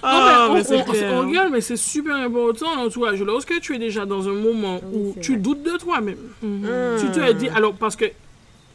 Ah, 0.09 0.47
Non, 0.47 0.53
mais 0.53 0.63
on, 0.71 0.75
on- 0.75 1.17
on 1.23 1.27
regarde, 1.27 1.51
mais 1.51 1.61
c'est 1.61 1.75
super 1.77 2.15
important 2.15 2.75
l'entourage. 2.75 3.21
Lorsque 3.21 3.59
tu 3.59 3.75
es 3.75 3.79
déjà 3.79 4.05
dans 4.05 4.27
un 4.27 4.33
moment 4.33 4.79
Oui, 4.83 5.13
où 5.15 5.15
tu 5.21 5.33
vrai. 5.33 5.41
doutes 5.41 5.63
de 5.63 5.77
toi-même, 5.77 6.17
Mhm. 6.41 6.69
tu 6.99 7.11
te 7.11 7.31
dis. 7.33 7.49
Alors, 7.49 7.73
parce 7.73 7.95
que, 7.95 8.05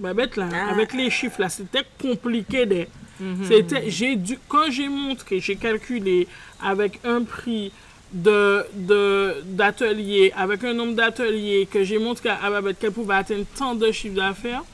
Babette, 0.00 0.36
là, 0.36 0.48
Ah. 0.52 0.70
avec 0.72 0.92
les 0.94 1.10
chiffres, 1.10 1.40
là, 1.40 1.48
c'était 1.48 1.84
compliqué. 2.00 2.66
Des, 2.66 2.88
Mhm. 3.20 3.44
c'était, 3.46 3.88
j'ai 3.90 4.16
dû, 4.16 4.38
quand 4.48 4.70
j'ai 4.70 4.88
montré, 4.88 5.40
j'ai 5.40 5.56
calculé 5.56 6.26
avec 6.62 6.98
un 7.04 7.22
prix 7.22 7.72
de, 8.12 8.64
de, 8.74 9.36
d'atelier, 9.44 10.32
avec 10.36 10.64
un 10.64 10.74
nombre 10.74 10.94
d'ateliers, 10.94 11.66
que 11.70 11.82
j'ai 11.84 11.98
montré 11.98 12.28
à 12.28 12.50
Babette 12.50 12.78
qu'elle 12.78 12.92
pouvait 12.92 13.14
atteindre 13.14 13.46
tant 13.56 13.74
de 13.74 13.90
chiffres 13.90 14.16
d'affaires, 14.16 14.64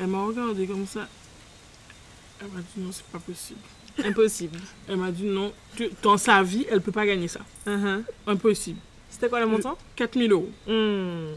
elle 0.00 0.06
m'a 0.06 0.22
regardé 0.22 0.66
comme 0.66 0.86
ça. 0.86 1.06
Elle 2.40 2.48
m'a 2.48 2.60
dit 2.60 2.78
non, 2.82 2.90
c'est 2.92 3.04
pas 3.06 3.18
possible. 3.18 3.60
Impossible. 4.04 4.58
Elle 4.88 4.96
m'a 4.96 5.10
dit 5.10 5.24
non, 5.24 5.52
tu- 5.76 5.90
dans 6.02 6.16
sa 6.18 6.42
vie, 6.42 6.66
elle 6.70 6.80
peut 6.80 6.92
pas 6.92 7.06
gagner 7.06 7.28
ça. 7.28 7.40
Mhm. 7.66 8.04
Impossible. 8.26 8.78
C'était 9.10 9.28
quoi 9.28 9.40
le 9.40 9.46
montant? 9.46 9.76
4000 9.96 10.32
euros. 10.32 10.50
Hmm. 10.66 11.32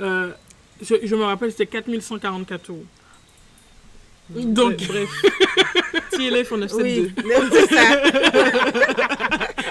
Euh, 0.00 0.30
je, 0.80 0.94
je 1.02 1.14
me 1.16 1.24
rappelle, 1.24 1.50
c'était 1.50 1.66
4144 1.66 2.70
euros. 2.70 2.84
Donc, 4.30 4.76
Bref. 4.86 5.08
Petit 6.10 6.26
éléphant 6.28 6.56
972. 6.56 7.12
Oui, 7.24 7.32
ça. 7.70 7.82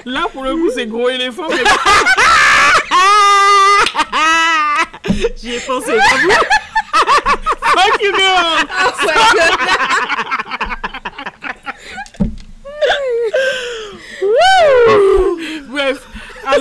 là, 0.05 0.27
pour 0.31 0.43
le 0.43 0.53
coup, 0.55 0.69
c'est 0.73 0.85
gros 0.87 1.09
éléphant. 1.09 1.47
mais- 1.49 1.63
J'y 5.37 5.53
ai 5.55 5.59
pensé. 5.61 5.93
Fuck 7.61 8.01
you, 8.01 8.11
girl! 8.15 8.65
Bref, 9.03 9.33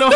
alors. 0.03 0.15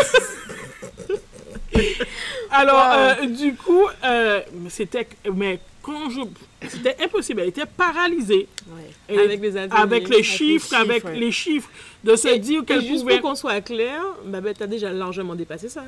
alors, 2.51 2.91
euh, 2.91 3.25
du 3.27 3.55
coup, 3.55 3.87
euh, 4.03 4.41
c'était. 4.69 5.07
Mais 5.33 5.59
quand 5.81 6.09
je. 6.09 6.21
C'était 6.67 6.95
impossible, 7.03 7.41
elle 7.41 7.49
était 7.49 7.65
paralysée. 7.65 8.47
Ouais. 8.67 8.89
Et 9.15 9.19
Avec 9.19 9.41
les 9.41 9.57
avec 9.57 10.09
les 10.09 10.17
les 10.17 10.23
chiffres, 10.23 10.73
avec 10.75 11.05
ouais. 11.05 11.15
les 11.15 11.31
chiffres, 11.31 11.69
de 12.03 12.15
se 12.15 12.35
dire 12.37 12.65
qu'elle 12.65 12.81
juste 12.81 13.01
pouvait. 13.03 13.19
pour 13.19 13.29
qu'on 13.29 13.35
soit 13.35 13.61
clair, 13.61 14.01
Babette 14.25 14.61
a 14.63 14.67
déjà 14.67 14.91
largement 14.91 15.35
dépassé 15.35 15.69
ça. 15.69 15.83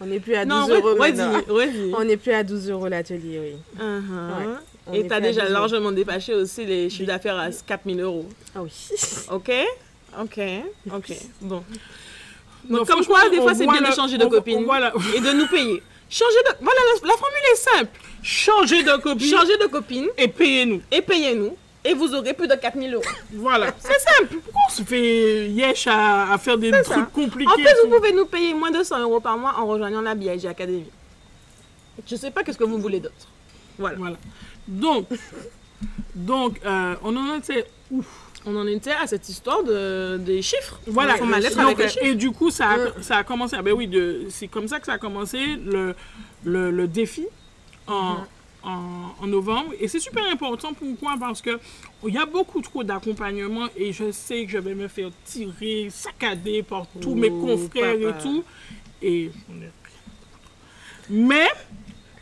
On 0.00 0.06
n'est 0.06 0.20
plus 0.20 0.34
à 0.34 0.44
12 0.44 0.54
Non, 0.54 0.68
euros 0.68 0.94
redis, 0.94 1.20
redis. 1.48 1.92
On 1.96 2.04
n'est 2.04 2.16
plus 2.16 2.32
à 2.32 2.44
12 2.44 2.70
euros 2.70 2.86
l'atelier, 2.86 3.40
oui. 3.40 3.82
Uh-huh. 3.82 4.56
On 4.86 4.92
Et 4.92 5.04
plus 5.04 5.12
à 5.12 5.20
déjà 5.20 5.40
12 5.42 5.50
euros. 5.50 5.60
largement 5.60 5.92
dépassé 5.92 6.34
aussi 6.34 6.64
les 6.66 6.90
chiffres 6.90 7.06
d'affaires 7.06 7.38
à 7.38 7.50
4000 7.50 8.00
euros. 8.00 8.26
Ah 8.54 8.62
oui. 8.62 8.70
Ok? 9.32 9.50
Ok, 10.20 10.40
ok. 10.94 11.12
Bon. 11.40 11.64
Non, 12.68 12.78
Donc, 12.78 12.88
comme 12.88 13.04
quoi, 13.04 13.28
des 13.30 13.36
fois, 13.36 13.54
c'est 13.54 13.66
bien 13.66 13.80
de 13.80 13.94
changer 13.94 14.18
de 14.18 14.24
on 14.24 14.30
copine 14.30 14.58
on 14.58 14.62
voit 14.64 14.80
la- 14.80 14.92
et 15.14 15.20
de 15.20 15.32
nous 15.32 15.46
payer. 15.46 15.82
Changer 16.08 16.38
de. 16.48 16.64
Voilà, 16.64 16.80
la, 17.02 17.08
la 17.08 17.14
formule 17.14 17.38
est 17.52 17.56
simple. 17.56 18.00
Changer 18.22 18.82
de 18.82 18.96
copie 19.00 19.28
Changer 19.30 19.56
de 19.58 19.66
copine 19.66 20.06
et 20.18 20.28
payez-nous. 20.28 20.82
et 20.90 21.02
payez-nous. 21.02 21.56
Et 21.84 21.94
vous 21.94 22.12
aurez 22.14 22.34
plus 22.34 22.48
de 22.48 22.54
4000 22.56 22.94
euros. 22.94 23.04
Voilà. 23.34 23.66
C'est 23.78 24.00
simple. 24.00 24.36
Pourquoi 24.42 24.60
on 24.68 24.72
se 24.72 24.82
fait 24.82 25.48
yesh 25.48 25.86
à, 25.86 26.32
à 26.32 26.38
faire 26.38 26.58
des 26.58 26.70
C'est 26.72 26.82
trucs 26.82 26.96
ça. 26.96 27.08
compliqués 27.14 27.50
En 27.50 27.54
plus, 27.54 27.68
vous 27.84 27.94
pouvez 27.96 28.12
nous 28.12 28.26
payer 28.26 28.54
moins 28.54 28.72
de 28.72 28.82
100 28.82 28.98
euros 29.00 29.20
par 29.20 29.38
mois 29.38 29.54
en 29.56 29.66
rejoignant 29.66 30.00
la 30.00 30.16
BIG 30.16 30.46
Academy. 30.46 30.86
Je 32.04 32.16
sais 32.16 32.30
pas 32.32 32.42
qu'est-ce 32.42 32.58
que 32.58 32.64
vous 32.64 32.78
voulez 32.78 32.98
d'autre. 32.98 33.14
Voilà. 33.78 33.96
Voilà. 33.98 34.16
Donc, 34.66 35.06
donc 36.14 36.60
euh, 36.64 36.94
on 37.04 37.16
en 37.16 37.36
était 37.38 37.66
où 37.90 38.02
On 38.48 38.54
en 38.56 38.66
était 38.68 38.92
à 38.92 39.06
cette 39.08 39.28
histoire 39.28 39.64
de, 39.64 40.18
des 40.18 40.40
chiffres. 40.40 40.78
Voilà, 40.86 41.16
ma 41.24 41.40
lettre 41.40 41.56
Donc, 41.56 41.64
avec 41.66 41.78
les 41.78 41.88
chiffres. 41.88 42.04
et 42.04 42.14
du 42.14 42.30
coup, 42.30 42.50
ça 42.50 42.68
a, 42.70 42.78
Ouais. 42.78 42.92
ça 43.00 43.16
a 43.16 43.24
commencé. 43.24 43.56
Ah 43.58 43.62
ben 43.62 43.72
oui, 43.74 43.90
c'est 44.30 44.46
comme 44.48 44.68
ça 44.68 44.78
que 44.78 44.86
ça 44.86 44.92
a 44.94 44.98
commencé 44.98 45.38
le, 45.64 45.94
le, 46.44 46.70
le 46.70 46.86
défi 46.86 47.26
en, 47.88 48.18
en, 48.62 48.80
en 49.20 49.26
novembre. 49.26 49.72
Et 49.80 49.88
c'est 49.88 49.98
super 49.98 50.24
important. 50.30 50.72
Pourquoi? 50.74 51.16
Parce 51.18 51.42
que 51.42 51.58
il 52.06 52.14
y 52.14 52.18
a 52.18 52.26
beaucoup 52.26 52.60
trop 52.60 52.84
d'accompagnement 52.84 53.66
et 53.76 53.92
je 53.92 54.12
sais 54.12 54.44
que 54.46 54.52
je 54.52 54.58
vais 54.58 54.74
me 54.76 54.86
faire 54.86 55.10
tirer, 55.24 55.88
saccader 55.90 56.62
par 56.62 56.86
tous 57.00 57.16
mes 57.16 57.30
Oh, 57.30 57.46
confrères 57.46 57.96
papa. 57.98 58.18
et 58.18 58.22
tout. 58.22 58.44
Et 59.02 59.30
mais 61.10 61.46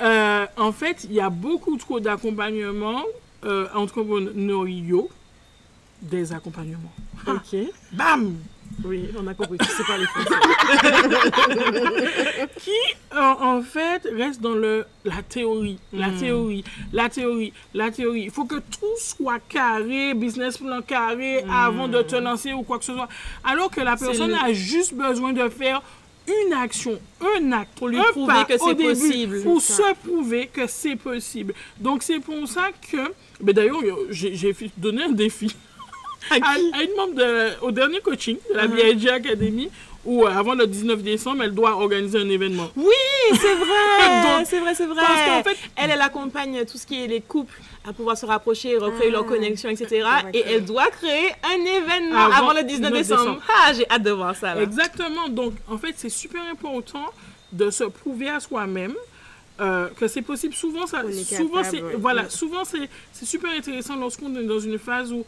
euh, 0.01 0.47
en 0.57 0.73
fait, 0.73 1.05
il 1.05 1.13
y 1.13 1.21
a 1.21 1.31
beaucoup 1.31 1.77
trop 1.77 2.01
d'accompagnement 2.01 3.03
euh, 3.45 3.67
entrepreneuriaux, 3.75 5.09
des 6.05 6.33
accompagnements. 6.33 6.93
Ok. 7.27 7.57
Bam 7.93 8.37
Oui, 8.85 9.09
on 9.19 9.27
a 9.27 9.35
compris. 9.35 9.59
C'est 9.77 9.87
pas 9.87 9.97
les 9.99 10.07
français. 10.07 10.35
en, 13.17 13.57
en 13.59 13.63
fait, 13.63 14.07
reste 14.17 14.41
dans 14.41 14.55
le, 14.55 14.85
la 15.05 15.23
théorie, 15.23 15.79
la 15.93 16.09
Mm. 16.09 16.19
théorie, 16.19 16.65
la 16.93 17.09
théorie, 17.09 17.53
la 17.73 17.91
théorie. 17.91 18.23
Il 18.25 18.31
faut 18.31 18.45
que 18.45 18.57
tout 18.57 18.97
soit 18.99 19.39
carré, 19.49 20.15
business 20.15 20.59
plan 20.59 20.83
carré, 20.83 21.43
Mm. 21.45 21.51
avant 21.51 21.89
de 21.89 22.03
te 22.03 22.17
lancer 22.17 22.53
ou 22.53 22.63
quoi 22.63 22.79
que 22.79 22.85
ce 22.85 22.93
soit. 22.95 23.09
Alors 23.45 23.71
que 23.71 23.81
la 23.81 23.97
personne 23.97 24.31
le- 24.31 24.35
a 24.45 24.53
juste 24.53 24.95
besoin 24.95 25.33
de 25.33 25.49
faire 25.49 25.83
une 26.27 26.53
action, 26.55 26.99
un 27.39 27.53
acte, 27.53 27.77
Pour 27.77 27.89
lui 27.89 27.99
un 27.99 28.03
prouver 28.13 28.33
pas 28.33 28.45
que 28.47 28.55
c'est 28.59 28.75
possible. 28.75 29.43
Pour 29.43 29.61
ça. 29.61 29.75
se 29.75 29.95
prouver 30.09 30.47
que 30.53 30.67
c'est 30.67 30.97
possible. 30.97 31.53
Donc 31.79 32.03
c'est 32.03 32.19
pour 32.21 32.49
ça 32.49 32.69
que, 32.91 33.13
mais 33.43 33.53
d'ailleurs, 33.53 33.81
j'ai 34.11 34.57
donné 34.79 35.03
un 35.05 35.11
défi 35.13 35.55
À 36.31 36.35
à, 36.37 36.83
une 36.83 36.97
membre 36.97 37.15
de- 37.15 37.65
au 37.65 37.71
dernier 37.71 38.01
coaching 38.01 38.37
de 38.51 38.57
la 38.57 38.67
Uh-huh. 38.67 38.95
BIG 38.95 39.09
Academy 39.09 39.71
où 40.05 40.25
euh, 40.25 40.29
avant 40.29 40.55
le 40.55 40.67
19 40.67 41.03
décembre, 41.03 41.43
elle 41.45 41.55
doit 41.55 41.73
organiser 41.77 42.19
un 42.19 42.29
événement. 42.29 42.71
Oui, 42.77 42.85
c'est 43.33 43.55
vrai. 43.55 44.45
C'est 44.47 44.59
vrai, 44.61 44.75
c'est 44.75 44.85
vrai. 44.87 45.01
parce 45.07 45.23
qu'en 45.23 45.43
fait- 45.43 45.57
elle, 45.77 45.91
elle 45.91 46.01
accompagne 46.03 46.65
tout 46.67 46.77
ce 46.77 46.87
qui 46.87 47.03
est 47.03 47.07
les 47.07 47.21
couples 47.23 47.59
à 47.89 47.93
pouvoir 47.95 48.17
se 48.19 48.27
rapprocher, 48.27 48.77
recréer 48.77 49.09
Ah, 49.09 49.13
leur 49.13 49.27
connexion, 49.27 49.71
etc. 49.71 50.07
Et 50.35 50.41
elle 50.47 50.65
doit 50.65 50.89
créer 50.91 51.31
un 51.43 51.65
événement 51.65 52.19
Avant 52.19 52.51
avant, 52.51 52.53
le 52.53 52.63
19 52.65 52.91
19 52.91 52.93
décembre. 52.93 53.21
décembre. 53.23 53.43
Ah, 53.49 53.73
j'ai 53.73 53.89
hâte 53.91 54.03
de 54.03 54.11
voir 54.11 54.37
ça. 54.37 54.55
Là. 54.55 54.63
Exactement. 54.63 55.29
Donc, 55.31 55.55
en 55.69 55.79
fait, 55.79 55.95
c'est 55.97 56.11
super 56.11 56.43
important 56.51 57.07
de 57.53 57.71
se 57.71 57.85
prouver 57.85 58.29
à 58.29 58.41
soi-même 58.41 58.95
euh, 59.61 59.89
que 59.99 60.07
c'est 60.09 60.23
possible. 60.23 60.53
Souvent, 60.55 60.87
ça, 60.87 61.03
souvent, 61.25 61.63
c'est, 61.65 61.81
voilà, 61.99 62.25
Mm. 62.25 62.31
souvent 62.31 62.65
c'est, 62.65 62.89
c'est 63.13 63.25
super 63.27 63.51
intéressant 63.53 63.97
lorsqu'on 63.97 64.35
est 64.37 64.43
dans 64.45 64.59
une 64.61 64.79
phase 64.79 65.13
où 65.13 65.25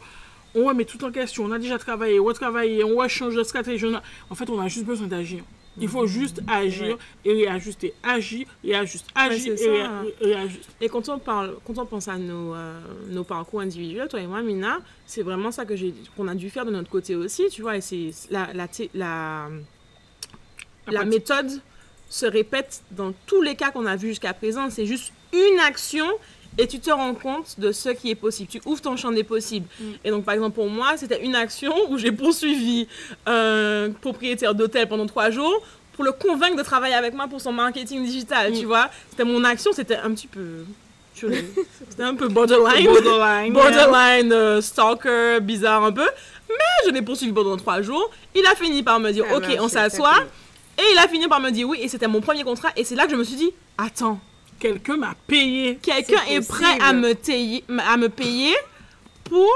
on 0.57 0.65
remet 0.65 0.85
tout 0.85 1.03
en 1.05 1.11
question. 1.11 1.45
On 1.45 1.51
a 1.51 1.59
déjà 1.59 1.77
travaillé, 1.77 2.19
on 2.19 2.25
va 2.25 2.33
travailler, 2.33 2.83
on 2.83 2.97
va 2.97 3.07
changer 3.07 3.37
de 3.37 3.43
stratégie. 3.43 3.85
on 3.85 3.95
a- 3.95 4.03
En 4.29 4.35
fait, 4.35 4.49
on 4.49 4.59
a 4.59 4.67
juste 4.67 4.85
besoin 4.85 5.07
d'agir. 5.07 5.43
Il 5.79 5.87
faut 5.87 6.07
juste 6.07 6.41
agir 6.47 6.97
et 7.23 7.33
réajuster. 7.33 7.93
Agir, 8.01 8.47
réajuster. 8.63 9.11
Agir 9.13 9.53
et 9.53 9.57
ça. 9.57 10.01
réajuster. 10.19 10.65
Et 10.81 10.89
quand 10.89 11.07
on 11.09 11.19
parle, 11.19 11.55
quand 11.65 11.77
on 11.77 11.85
pense 11.85 12.07
à 12.07 12.17
nos, 12.17 12.55
euh, 12.55 12.79
nos 13.09 13.23
parcours 13.23 13.61
individuels, 13.61 14.07
toi 14.07 14.19
et 14.19 14.25
moi, 14.25 14.41
Mina, 14.41 14.79
c'est 15.05 15.21
vraiment 15.21 15.51
ça 15.51 15.65
qu'on 16.15 16.27
a 16.27 16.33
dû 16.33 16.49
faire 16.49 16.65
de 16.65 16.71
notre 16.71 16.89
côté 16.89 17.15
aussi, 17.15 17.43
tu 17.51 17.61
vois. 17.61 17.77
Et 17.77 17.81
c'est 17.81 18.09
la, 18.31 18.49
la, 18.53 18.67
la, 20.87 21.05
méthode 21.05 21.61
se 22.09 22.25
répète 22.25 22.81
dans 22.91 23.13
tous 23.27 23.41
les 23.43 23.55
cas 23.55 23.69
qu'on 23.69 23.85
a 23.85 23.95
vus 23.95 24.09
jusqu'à 24.09 24.33
présent. 24.33 24.71
C'est 24.71 24.87
juste 24.87 25.13
une 25.31 25.59
action 25.59 26.07
et 26.57 26.67
tu 26.67 26.79
te 26.79 26.89
rends 26.89 27.13
compte 27.13 27.59
de 27.59 27.71
ce 27.71 27.89
qui 27.89 28.09
est 28.11 28.15
possible. 28.15 28.49
Tu 28.49 28.61
ouvres 28.65 28.81
ton 28.81 28.95
champ 28.97 29.11
des 29.11 29.23
possibles. 29.23 29.67
Mm. 29.79 29.83
Et 30.03 30.09
donc, 30.11 30.25
par 30.25 30.33
exemple, 30.33 30.55
pour 30.55 30.69
moi, 30.69 30.97
c'était 30.97 31.23
une 31.23 31.35
action 31.35 31.73
où 31.89 31.97
j'ai 31.97 32.11
poursuivi 32.11 32.87
un 33.25 33.89
propriétaire 34.01 34.55
d'hôtel 34.55 34.87
pendant 34.87 35.05
trois 35.05 35.29
jours 35.29 35.61
pour 35.93 36.03
le 36.03 36.11
convaincre 36.11 36.55
de 36.57 36.63
travailler 36.63 36.93
avec 36.95 37.13
moi 37.13 37.27
pour 37.27 37.41
son 37.41 37.51
marketing 37.51 38.03
digital, 38.05 38.51
Mm. 38.51 38.59
tu 38.59 38.65
vois. 38.65 38.89
C'était 39.09 39.23
mon 39.23 39.43
action, 39.43 39.71
c'était 39.73 39.97
un 39.97 40.11
petit 40.11 40.27
peu... 40.27 40.63
C'était 41.89 42.03
un 42.03 42.13
peu 42.13 42.27
borderline. 42.27 42.85
Borderline. 42.85 43.51
borderline, 43.51 44.31
euh, 44.31 44.61
stalker, 44.61 45.39
bizarre 45.41 45.83
un 45.83 45.91
peu. 45.91 46.07
Mais 46.47 46.85
je 46.85 46.91
l'ai 46.91 47.01
poursuivi 47.01 47.33
pendant 47.33 47.57
trois 47.57 47.81
jours. 47.81 48.11
Il 48.35 48.45
a 48.45 48.53
fini 48.53 48.83
par 48.83 48.99
me 48.99 49.09
dire, 49.11 49.25
Ça 49.27 49.35
ok, 49.37 49.47
marche, 49.47 49.55
on 49.61 49.67
s'assoit. 49.67 50.23
Et 50.77 50.83
il 50.93 50.97
a 50.99 51.07
fini 51.07 51.27
par 51.27 51.39
me 51.39 51.49
dire 51.49 51.67
oui, 51.67 51.79
et 51.81 51.87
c'était 51.87 52.07
mon 52.07 52.21
premier 52.21 52.43
contrat. 52.43 52.69
Et 52.75 52.83
c'est 52.83 52.93
là 52.93 53.05
que 53.05 53.11
je 53.11 53.15
me 53.15 53.23
suis 53.23 53.35
dit, 53.35 53.49
attends, 53.79 54.19
Quelqu'un 54.59 54.97
m'a 54.97 55.15
payé. 55.27 55.77
quelqu'un 55.81 56.21
est 56.29 56.47
prêt 56.47 56.79
à 56.81 56.93
me, 56.93 57.13
tailler- 57.13 57.63
à 57.87 57.97
me 57.97 58.09
payer 58.09 58.55
pour 59.25 59.49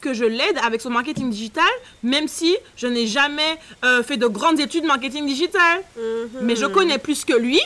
que 0.00 0.14
je 0.14 0.24
l'aide 0.24 0.58
avec 0.64 0.80
son 0.80 0.90
marketing 0.90 1.30
digital, 1.30 1.68
même 2.02 2.26
si 2.28 2.56
je 2.76 2.86
n'ai 2.86 3.06
jamais 3.06 3.58
euh, 3.84 4.02
fait 4.02 4.16
de 4.16 4.26
grandes 4.26 4.58
études 4.60 4.84
marketing 4.84 5.26
digital. 5.26 5.82
Mhm. 5.96 6.28
Mais 6.42 6.56
je 6.56 6.66
connais 6.66 6.98
plus 6.98 7.24
que 7.24 7.34
lui, 7.34 7.60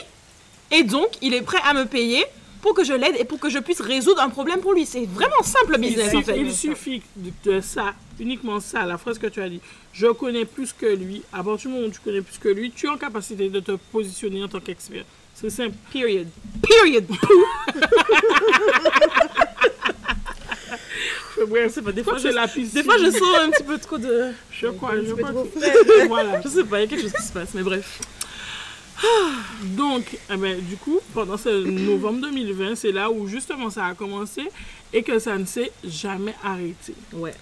et 0.71 0.83
donc 0.83 1.07
il 1.21 1.33
est 1.33 1.41
prêt 1.41 1.59
à 1.65 1.73
me 1.73 1.85
payer 1.85 2.23
pour 2.61 2.73
que 2.73 2.83
je 2.83 2.93
l'aide 2.93 3.15
et 3.19 3.25
pour 3.25 3.39
que 3.39 3.49
je 3.49 3.59
puisse 3.59 3.79
résoudre 3.79 4.21
un 4.21 4.29
problème 4.29 4.59
pour 4.59 4.73
lui. 4.73 4.85
C'est 4.85 5.05
vraiment 5.05 5.43
simple 5.43 5.73
le 5.77 5.83
Il 5.83 5.87
business 5.89 6.13
en 6.15 6.21
fait. 6.23 6.37
il 6.39 6.53
suffit 6.53 7.01
de, 7.15 7.31
de 7.51 7.61
ça, 7.61 7.93
uniquement 8.19 8.59
ça, 8.59 8.85
la 8.85 8.97
phrase 8.97 9.17
que 9.19 9.27
tu 9.27 9.41
as 9.41 9.47
dit. 9.49 9.61
Je 9.93 10.07
connais 10.07 10.45
plus 10.45 10.73
que 10.73 10.87
lui. 10.87 11.21
À 11.31 11.43
partir 11.43 11.69
du 11.69 11.75
moment 11.75 11.87
où 11.87 11.91
tu 11.91 11.99
connais 11.99 12.21
plus 12.21 12.37
que 12.37 12.49
lui, 12.49 12.71
tu 12.71 12.87
es 12.87 12.89
en 12.89 12.97
capacité 12.97 13.49
de 13.49 13.59
te 13.59 13.73
positionner 13.91 14.43
en 14.43 14.47
tant 14.47 14.59
qu'expert. 14.59 15.03
C'est 15.35 15.49
simple. 15.49 15.75
Period. 15.91 16.27
Period. 16.61 17.05
Sais 21.69 21.81
pas, 21.81 21.91
des 21.91 22.03
fois, 22.03 22.17
c'est 22.17 22.29
je- 22.31 22.35
la. 22.35 22.47
Des 22.47 22.83
fois, 22.83 22.97
je 22.97 23.11
sens 23.11 23.37
un 23.41 23.49
petit 23.51 23.63
peu 23.63 23.77
trop 23.77 23.97
de. 23.97 24.31
Je 24.51 24.67
crois, 24.67 24.93
je 25.05 25.11
crois 25.13 25.31
que- 25.31 26.07
voilà. 26.07 26.41
Je 26.41 26.47
sais 26.47 26.63
pas, 26.63 26.79
il 26.79 26.83
y 26.83 26.85
a 26.85 26.87
quelque 26.87 27.01
chose 27.01 27.13
qui 27.13 27.21
se 27.23 27.33
passe, 27.33 27.49
mais 27.53 27.61
bref. 27.63 27.99
Donc, 29.63 30.17
eh 30.33 30.37
ben, 30.37 30.57
du 30.61 30.77
coup, 30.77 30.99
pendant 31.13 31.37
ce 31.37 31.49
novembre 31.49 32.21
2020, 32.21 32.75
c'est 32.75 32.91
là 32.93 33.11
où 33.11 33.27
justement 33.27 33.69
ça 33.69 33.85
a 33.87 33.93
commencé 33.93 34.43
et 34.93 35.03
que 35.03 35.19
ça 35.19 35.37
ne 35.37 35.45
s'est 35.45 35.71
jamais 35.83 36.33
arrêté. 36.43 36.95
Ouais. 37.13 37.33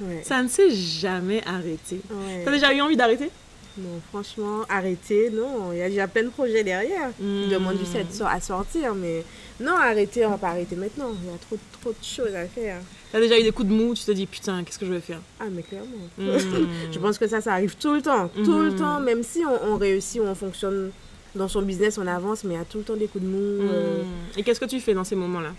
Ouais. 0.00 0.22
Ça 0.24 0.40
ne 0.42 0.48
s'est 0.48 0.70
jamais 0.70 1.42
arrêté. 1.44 2.00
Ouais. 2.10 2.42
T'as 2.44 2.52
déjà 2.52 2.72
eu 2.72 2.80
envie 2.80 2.96
d'arrêter? 2.96 3.30
Non, 3.78 4.00
franchement, 4.10 4.62
arrêter, 4.68 5.30
non. 5.30 5.72
Il 5.72 5.78
y 5.78 5.82
a 5.82 5.88
déjà 5.88 6.08
plein 6.08 6.24
de 6.24 6.28
projets 6.30 6.64
derrière. 6.64 7.08
Hmm. 7.20 7.42
Ils 7.44 7.48
demandent 7.48 7.78
juste 7.78 7.96
à 8.26 8.40
sortir, 8.40 8.94
mais 8.94 9.24
non, 9.60 9.72
arrêter, 9.76 10.26
on 10.26 10.30
va 10.30 10.38
pas 10.38 10.48
arrêter 10.48 10.74
maintenant. 10.74 11.12
Il 11.22 11.30
y 11.30 11.34
a 11.34 11.38
trop, 11.38 11.56
trop 11.80 11.90
de 11.90 12.04
choses 12.04 12.34
à 12.34 12.46
faire. 12.46 12.80
T'as 13.12 13.20
déjà 13.20 13.38
eu 13.38 13.42
des 13.44 13.52
coups 13.52 13.68
de 13.68 13.72
mou, 13.74 13.94
tu 13.94 14.04
te 14.04 14.10
dis 14.10 14.26
putain, 14.26 14.64
qu'est-ce 14.64 14.78
que 14.80 14.86
je 14.86 14.92
vais 14.92 15.00
faire? 15.00 15.20
Ah, 15.38 15.44
mais 15.50 15.62
clairement. 15.62 15.86
Hmm. 16.18 16.66
Je 16.92 16.98
pense 16.98 17.18
que 17.18 17.28
ça, 17.28 17.40
ça 17.40 17.52
arrive 17.52 17.76
tout 17.76 17.92
le 17.94 18.02
temps. 18.02 18.28
Tout 18.28 18.58
le 18.58 18.70
Mhm. 18.72 18.78
temps, 18.78 19.00
même 19.00 19.22
si 19.22 19.42
on, 19.46 19.72
on 19.74 19.76
réussit 19.76 20.20
ou 20.20 20.24
on 20.24 20.34
fonctionne 20.34 20.90
dans 21.36 21.46
son 21.48 21.62
business, 21.62 21.98
on 21.98 22.06
avance, 22.08 22.42
mais 22.42 22.54
il 22.54 22.58
y 22.58 22.60
a 22.60 22.64
tout 22.64 22.78
le 22.78 22.84
temps 22.84 22.96
des 22.96 23.06
coups 23.06 23.22
de 23.24 23.28
mou. 23.30 23.38
euh, 23.62 24.02
Hmm. 24.02 24.38
Et 24.38 24.42
qu'est-ce 24.42 24.58
que 24.60 24.64
tu 24.64 24.80
fais 24.80 24.94
dans 24.94 25.04
ces 25.04 25.14
moments-là? 25.14 25.52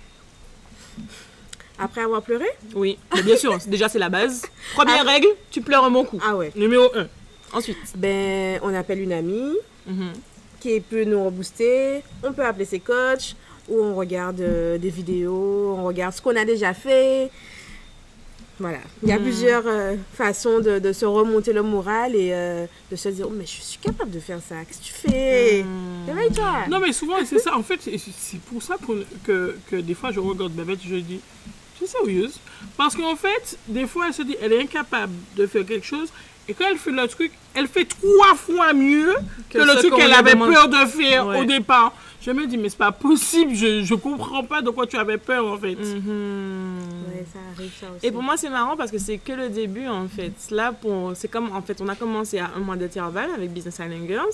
Après 1.81 2.01
avoir 2.01 2.21
pleuré? 2.21 2.45
Oui, 2.75 2.97
mais 3.15 3.23
bien 3.23 3.37
sûr, 3.37 3.57
déjà 3.67 3.87
c'est 3.87 3.99
la 3.99 4.09
base. 4.09 4.41
Première 4.73 5.03
Ah. 5.07 5.11
règle, 5.11 5.27
tu 5.49 5.61
pleures 5.61 5.85
un 5.85 5.91
bon 5.91 6.03
coup. 6.03 6.19
Ah 6.21 6.35
ouais. 6.35 6.51
Numéro 6.55 6.89
1. 6.93 7.07
Ensuite. 7.53 7.77
Ben, 7.95 8.59
on 8.63 8.73
appelle 8.73 9.01
une 9.01 9.13
amie 9.13 9.55
Mhm. 9.87 10.11
qui 10.59 10.79
peut 10.79 11.03
nous 11.03 11.23
rebooster. 11.25 12.03
On 12.23 12.33
peut 12.33 12.45
appeler 12.45 12.65
ses 12.65 12.79
coachs 12.79 13.35
ou 13.67 13.79
on 13.81 13.95
regarde 13.95 14.41
euh, 14.41 14.77
des 14.77 14.89
vidéos, 14.89 15.75
on 15.77 15.83
regarde 15.85 16.13
ce 16.13 16.21
qu'on 16.21 16.35
a 16.35 16.45
déjà 16.45 16.73
fait. 16.73 17.29
Voilà. 18.59 18.79
Il 19.03 19.07
y 19.09 19.13
a 19.13 19.17
Mhm. 19.17 19.23
plusieurs 19.23 19.63
euh, 19.67 19.95
façons 20.13 20.59
de, 20.59 20.79
de 20.79 20.91
se 20.91 21.05
remonter 21.05 21.53
le 21.53 21.61
moral 21.63 22.13
et 22.13 22.31
euh, 22.33 22.65
de 22.91 22.95
se 22.97 23.07
dire 23.07 23.25
oh, 23.29 23.33
mais 23.33 23.45
je 23.45 23.61
suis 23.61 23.77
capable 23.79 24.11
de 24.11 24.19
faire 24.19 24.39
ça. 24.47 24.55
Qu'est-ce 24.65 24.79
que 24.79 24.83
tu 24.83 24.93
fais? 24.93 25.63
Hmm. 25.63 26.09
Réveille-toi. 26.09 26.67
Non, 26.69 26.79
mais 26.81 26.91
souvent, 26.91 27.15
c'est 27.25 27.39
ça. 27.39 27.55
En 27.55 27.63
fait, 27.63 27.79
c'est- 27.81 28.39
pour 28.49 28.61
ça 28.61 28.75
que, 29.25 29.55
que 29.71 29.77
des 29.77 29.93
fois, 29.93 30.11
je 30.11 30.19
regarde 30.19 30.51
Babette 30.51 30.79
et 30.85 30.89
je 30.89 30.95
dis, 30.97 31.21
tu 31.77 31.85
es 31.85 31.87
sérieuse 31.87 32.37
Parce 32.75 32.97
qu'en 32.97 33.15
fait, 33.15 33.57
des 33.69 33.87
fois, 33.87 34.07
elle 34.07 34.13
se 34.13 34.23
dit, 34.23 34.35
elle 34.41 34.51
est 34.51 34.61
incapable 34.61 35.13
de 35.37 35.47
faire 35.47 35.65
quelque 35.65 35.85
chose 35.85 36.09
Et 36.49 36.53
quand 36.53 36.65
elle 36.69 36.77
fait 36.77 36.91
le 36.91 37.07
truc, 37.07 37.31
elle 37.53 37.67
fait 37.67 37.85
trois 37.85 38.35
fois 38.35 38.73
mieux 38.73 39.13
que, 39.49 39.59
Que 39.59 39.63
le 39.63 39.75
truc 39.77 39.95
qu'elle 39.95 40.13
avait 40.13 40.33
demandé. 40.33 40.53
peur 40.53 40.67
de 40.67 40.85
faire 40.87 41.27
Ouais. 41.27 41.39
au 41.41 41.45
départ. 41.45 41.93
Je 42.21 42.31
me 42.31 42.45
dis, 42.47 42.57
mais 42.57 42.67
c'est 42.67 42.77
pas 42.77 42.91
possible, 42.91 43.55
je, 43.55 43.81
je 43.83 43.95
comprends 43.95 44.43
pas 44.43 44.61
de 44.61 44.69
quoi 44.71 44.85
tu 44.85 44.97
avais 44.97 45.17
peur 45.17 45.45
en 45.47 45.57
fait. 45.57 45.75
Ouais, 45.75 47.25
ça 47.31 47.39
arrive 47.55 47.71
ça 47.79 47.87
aussi. 47.95 48.05
Et 48.05 48.11
pour 48.11 48.21
moi, 48.23 48.35
c'est 48.35 48.49
marrant 48.49 48.75
parce 48.75 48.91
que 48.91 48.97
c'est 48.97 49.17
que 49.19 49.31
le 49.31 49.49
début 49.49 49.87
en 49.87 50.07
fait. 50.07 50.33
Là, 50.51 50.71
pour, 50.73 51.13
c'est 51.15 51.29
comme 51.29 51.55
en 51.55 51.61
fait, 51.61 51.79
on 51.81 51.87
a 51.87 51.95
commencé 51.95 52.39
à 52.39 52.49
un 52.55 52.59
mois 52.59 52.75
d'intervalle 52.75 53.29
avec 53.35 53.51
Business 53.53 53.75
Island 53.79 54.05
Girls. 54.07 54.33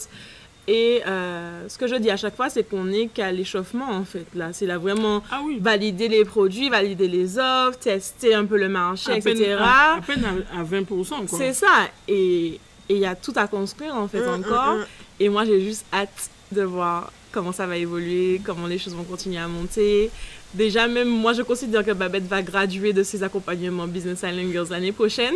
Et 0.67 1.01
euh, 1.05 1.67
ce 1.69 1.77
que 1.77 1.85
je 1.87 1.95
dis 1.95 2.09
à 2.09 2.17
chaque 2.17 2.35
fois, 2.35 2.49
c'est 2.49 2.63
qu'on 2.67 2.85
n'est 2.85 3.07
qu'à 3.07 3.31
l'échauffement 3.31 3.89
en 3.91 4.03
fait. 4.03 4.25
Là, 4.33 4.49
c'est 4.51 4.65
là 4.65 4.77
vraiment 4.79 5.21
Ah 5.31 5.41
oui. 5.45 5.59
valider 5.61 6.07
les 6.07 6.25
produits, 6.25 6.69
valider 6.69 7.07
les 7.07 7.37
offres, 7.37 7.77
tester 7.79 8.33
un 8.33 8.45
peu 8.45 8.57
le 8.57 8.67
marché, 8.69 9.11
à 9.11 9.21
peine, 9.21 9.37
etc. 9.37 9.57
à, 9.59 9.93
à 9.97 10.01
peine 10.01 10.23
à, 10.25 10.59
à 10.59 10.63
20%. 10.63 10.83
Quoi. 11.27 11.37
C'est 11.37 11.53
ça. 11.53 11.67
Et 12.07 12.59
il 12.89 12.97
y 12.97 13.05
a 13.05 13.15
tout 13.15 13.33
à 13.35 13.47
construire 13.47 13.95
en 13.95 14.07
fait 14.07 14.21
Mm, 14.25 14.39
encore. 14.43 14.73
mm, 14.75 14.79
mm. 14.79 14.85
Et 15.19 15.29
moi, 15.29 15.45
j'ai 15.45 15.61
juste 15.61 15.85
hâte 15.93 16.29
de 16.51 16.63
voir 16.63 17.11
comment 17.31 17.51
ça 17.51 17.67
va 17.67 17.77
évoluer, 17.77 18.41
comment 18.43 18.65
les 18.65 18.77
choses 18.79 18.95
vont 18.95 19.03
continuer 19.03 19.37
à 19.37 19.47
monter. 19.47 20.09
Déjà, 20.53 20.87
même 20.87 21.09
moi, 21.09 21.33
je 21.33 21.41
considère 21.43 21.85
que 21.85 21.91
Babette 21.91 22.27
va 22.27 22.41
graduer 22.41 22.91
de 22.93 23.03
ses 23.03 23.21
accompagnements 23.23 23.87
Business 23.87 24.23
Island 24.23 24.51
Girls 24.51 24.67
l'année 24.71 24.93
prochaine 24.93 25.33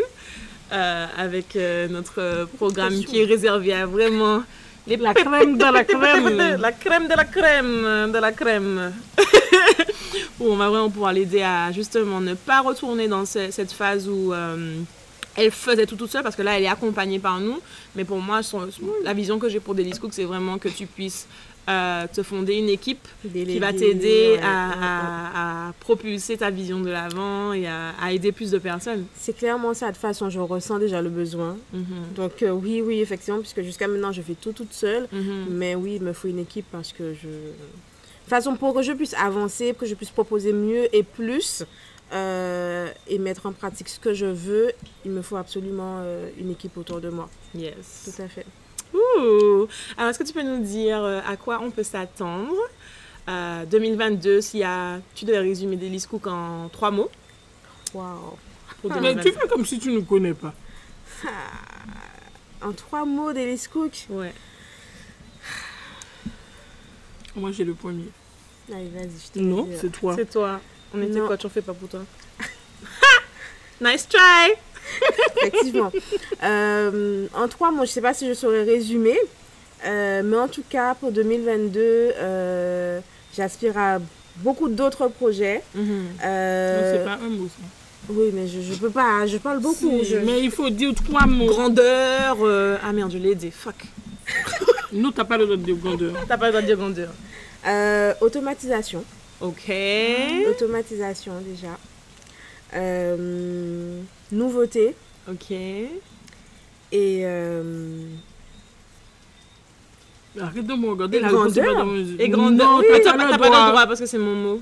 euh, 0.72 1.06
avec 1.18 1.56
euh, 1.56 1.88
notre 1.88 2.20
euh, 2.20 2.46
programme 2.58 3.04
qui 3.04 3.20
est 3.22 3.26
réservé 3.26 3.74
à 3.74 3.86
vraiment 3.86 4.44
les 4.90 4.98
La 4.98 5.14
crème 5.14 5.58
de 5.58 5.64
la 5.72 5.84
crème. 5.84 6.38
la 6.60 6.72
crème 6.72 7.08
de 7.08 7.16
la 7.16 7.26
crème 7.26 8.12
de 8.12 8.18
la 8.20 8.32
crème. 8.32 8.92
où 10.40 10.46
on 10.52 10.56
va 10.56 10.70
vraiment 10.70 10.90
pouvoir 10.90 11.14
l'aider 11.14 11.42
à 11.42 11.72
justement 11.72 12.20
ne 12.22 12.34
pas 12.34 12.62
retourner 12.62 13.08
dans 13.08 13.26
ce- 13.26 13.52
cette 13.52 13.72
phase 13.72 14.08
où 14.08 14.34
euh, 14.34 14.76
elle 15.36 15.52
faisait 15.52 15.86
tout 15.86 15.96
toute 15.96 16.10
seule 16.12 16.24
parce 16.24 16.36
que 16.36 16.42
là 16.42 16.58
elle 16.58 16.64
est 16.64 16.68
accompagnée 16.68 17.20
par 17.20 17.40
nous. 17.40 17.60
Mais 17.96 18.04
pour 18.06 18.20
moi, 18.20 18.42
son- 18.44 18.70
la 19.04 19.14
vision 19.14 19.38
que 19.40 19.48
j'ai 19.50 19.60
pour 19.60 19.76
Daily 19.76 19.92
Cook, 19.92 20.12
c'est 20.14 20.24
vraiment 20.24 20.58
que 20.58 20.70
tu 20.70 20.86
puisses 20.86 21.28
euh, 21.70 22.08
te 22.12 22.24
fonder 22.24 22.56
une 22.56 22.70
équipe 22.70 23.08
qui 23.22 23.60
va 23.60 23.72
t'aider 23.72 24.32
ouais, 24.32 24.40
à, 24.42 24.70
ouais, 24.70 24.76
ouais. 24.76 24.82
à- 24.82 25.68
à 25.70 25.74
propulser 25.74 26.36
ta 26.38 26.50
vision 26.50 26.80
de 26.82 26.90
l'avant 26.90 27.54
et 27.54 27.68
à, 27.68 27.92
à 28.02 28.12
aider 28.12 28.32
plus 28.32 28.50
de 28.52 28.58
personnes. 28.58 29.06
C'est 29.16 29.38
clairement 29.38 29.74
ça, 29.74 29.88
de 29.88 29.92
toute 29.92 30.02
façon, 30.02 30.30
je 30.30 30.40
ressens 30.40 30.80
déjà 30.80 31.02
le 31.02 31.10
besoin. 31.10 31.58
Mhm. 31.74 31.84
Donc 32.16 32.42
euh, 32.42 32.50
oui, 32.52 32.82
oui, 32.84 33.00
effectivement, 33.02 33.40
puisque 33.40 33.62
jusqu'à 33.62 33.88
maintenant, 33.88 34.12
je 34.12 34.22
fais 34.22 34.34
tout 34.36 34.52
toute 34.54 34.74
seule. 34.74 35.08
Mhm. 35.12 35.46
Mais 35.52 35.76
oui, 35.76 35.96
il 35.98 36.02
me 36.02 36.14
faut 36.14 36.28
une 36.28 36.40
équipe 36.40 36.66
parce 36.72 36.92
que 36.92 37.14
je... 37.14 37.28
De 37.28 38.32
toute 38.32 38.44
façon, 38.44 38.56
pour 38.56 38.74
que 38.76 38.82
je 38.82 38.92
puisse 38.92 39.14
avancer, 39.16 39.74
pour 39.74 39.82
que 39.82 39.86
je 39.88 39.96
puisse 39.96 40.12
proposer 40.12 40.54
mieux 40.54 40.94
et 40.96 41.02
plus, 41.04 41.64
euh, 42.14 42.88
et 43.08 43.18
mettre 43.20 43.46
en 43.46 43.52
pratique 43.54 43.90
ce 43.90 44.00
que 44.00 44.14
je 44.14 44.26
veux, 44.28 44.72
il 45.06 45.12
me 45.12 45.22
faut 45.22 45.36
absolument 45.36 45.98
euh, 46.00 46.30
une 46.40 46.52
équipe 46.52 46.78
autour 46.78 47.00
de 47.02 47.10
moi. 47.10 47.30
Yes. 47.56 48.04
Tout 48.16 48.22
à 48.22 48.28
fait. 48.28 48.46
Ouh. 48.94 49.68
Alors, 49.98 50.10
est-ce 50.10 50.20
que 50.20 50.24
tu 50.24 50.34
peux 50.34 50.42
nous 50.42 50.64
dire 50.64 51.02
euh, 51.04 51.22
à 51.28 51.38
quoi 51.38 51.60
on 51.62 51.72
peut 51.72 51.84
s'attendre 51.84 52.56
euh, 53.28 53.66
2022, 53.66 54.42
s'il 54.42 54.62
y 54.62 54.64
a, 54.64 55.00
tu 55.14 55.26
devais 55.26 55.40
résumer 55.40 55.76
Daily 55.76 56.02
Cook 56.02 56.28
en 56.28 56.70
trois 56.70 56.92
mots? 56.92 57.10
Pour 57.92 58.04
Mais 58.84 59.14
2022. 59.14 59.24
tu 59.24 59.32
fais 59.38 59.48
comme 59.48 59.66
si 59.66 59.80
tu 59.80 59.92
ne 59.92 60.00
connais 60.02 60.34
pas. 60.34 60.54
En 62.62 62.72
trois 62.74 63.06
mots, 63.06 63.32
Delis 63.34 63.68
Cook. 63.72 64.06
Ouais. 64.10 64.34
Moi, 67.36 67.52
j'ai 67.52 67.64
le 67.64 67.74
premier. 67.74 68.10
Allez, 68.72 68.90
vas-y, 68.90 69.10
je 69.28 69.32
te 69.32 69.40
Non, 69.40 69.68
euh, 69.70 69.78
c'est 69.80 69.92
toi. 69.92 70.16
C'est 70.16 70.30
toi. 70.30 70.60
On 70.94 71.02
était 71.02 71.20
quoi? 71.20 71.38
Tu 71.38 71.46
en 71.46 71.50
fais 71.50 71.62
pas 71.62 71.74
pour 71.74 71.90
toi? 71.90 72.02
Nice 73.82 74.08
try 74.10 74.54
Effectivement. 75.44 75.92
Euh, 76.44 77.28
en 77.34 77.48
trois 77.48 77.72
mots, 77.72 77.78
je 77.86 77.90
ne 77.90 77.94
sais 77.94 78.02
pas 78.02 78.14
si 78.14 78.28
je 78.28 78.34
saurais 78.34 78.64
résumer, 78.64 79.18
euh, 79.86 80.22
mais 80.24 80.38
en 80.38 80.48
tout 80.48 80.64
cas, 80.70 80.96
pour 80.96 81.12
2022, 81.12 81.80
euh, 81.82 83.00
j'aspire 83.36 83.78
à 83.78 84.00
beaucoup 84.38 84.68
d'autres 84.70 85.08
projets. 85.08 85.62
Euh, 85.78 86.82
Non, 86.82 86.98
c'est 86.98 87.06
pas 87.06 87.26
un 87.26 87.30
mot, 87.30 87.48
ça. 87.48 87.64
Oui, 88.12 88.32
mais 88.34 88.48
je, 88.48 88.62
je 88.62 88.74
peux 88.76 88.90
pas, 88.90 89.28
je 89.28 89.38
parle 89.38 89.60
beaucoup. 89.60 89.76
Si, 90.02 90.06
je- 90.06 90.18
Mais 90.18 90.42
il 90.42 90.50
faut 90.52 90.70
dire 90.70 90.94
trois 90.96 91.28
mots. 91.28 91.46
Grandeur. 91.46 92.38
euh, 92.42 92.78
Ah 92.84 92.92
merde, 92.92 93.12
je 93.12 93.18
l'ai 93.20 93.36
dit. 93.36 93.52
Fuck. 93.52 93.76
Nous, 94.92 95.12
t'as 95.12 95.26
pas 95.26 95.38
le 95.38 95.46
droit 95.46 95.58
de 95.58 95.62
dire 95.62 95.76
grandeur. 95.76 96.14
T'as 96.28 96.38
pas 96.38 96.46
le 96.48 96.52
droit 96.54 96.62
de 96.62 96.66
dire 96.68 96.78
grandeur. 96.78 97.10
Euh, 97.68 98.14
automatisation. 98.22 99.04
Ok. 99.42 99.72
Automatisation 100.50 101.34
déjà. 101.46 101.78
Euh, 102.76 104.00
nouveauté. 104.32 104.96
Ok. 105.30 105.52
Et 105.52 105.90
euh, 107.24 108.04
Arrête 110.40 110.66
de 110.66 110.74
me 110.74 110.90
regarder. 110.90 111.18
Et 111.18 111.22
la 111.22 111.30
grandeur. 111.30 111.88
Et 112.20 112.30
grandeur. 112.30 112.72
Non, 112.72 112.80
Oui, 112.80 112.86
t'as 113.04 113.14
pas 113.18 113.38
pas, 113.38 113.50
droit. 113.50 113.86
parce 113.88 114.00
que 114.00 114.06
c'est 114.06 114.18
mon 114.18 114.36
mot. 114.36 114.62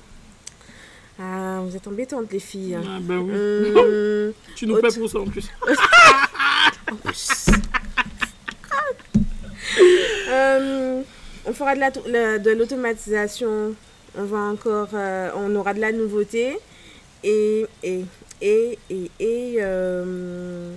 ah, 1.20 1.60
vous 1.64 1.76
êtes 1.76 1.88
embêtantes 1.88 2.32
les 2.32 2.40
filles. 2.40 2.78
Ah, 2.82 2.98
ben 3.02 3.18
oui. 3.20 3.32
Hum, 3.34 4.34
Tu 4.56 4.66
nous 4.68 4.78
paies 4.82 4.90
pour 4.98 5.10
ça 5.10 5.20
en 5.20 5.26
plus. 5.26 5.48
Euh, 10.30 11.02
on 11.46 11.54
fera 11.54 11.76
de 11.76 11.80
la- 11.80 11.92
la- 12.08 12.40
de 12.40 12.52
l'automatisation. 12.52 13.74
On 14.18 14.24
va 14.24 14.38
encore, 14.40 14.90
euh, 14.94 15.30
on 15.36 15.56
aura 15.56 15.74
de 15.74 15.80
la 15.80 15.92
nouveauté 15.92 16.58
et 17.24 17.66
et 17.84 18.04
et 18.42 18.78
et, 18.90 19.12
et, 19.20 19.56
euh, 19.60 20.74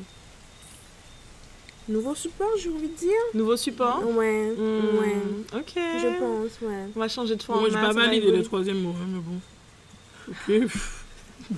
nouveau 1.89 2.15
support, 2.15 2.51
j'ai 2.59 2.69
envie 2.71 2.89
de 2.89 2.95
dire. 2.97 3.11
Nouveau 3.35 3.57
support 3.57 4.03
Ouais, 4.17 4.53
Hmm, 4.57 4.99
ouais, 4.99 5.17
Ok. 5.59 5.73
je 5.77 6.19
pense, 6.19 6.61
ouais. 6.63 6.87
On 6.95 7.01
va 7.01 7.09
changer 7.09 7.37
de 7.37 7.43
format. 7.43 7.61
Moi, 7.63 7.71
je 7.71 7.75
vais 7.75 7.81
pas 7.81 7.87
ça 7.89 7.93
va 7.95 8.01
valider 8.07 8.19
évoluer. 8.27 8.39
le 8.39 8.45
troisième 8.45 8.81
mot, 8.81 8.91
hein, 8.91 9.07
mais 9.09 9.21
bon. 9.21 10.69
Ok. 10.69 10.71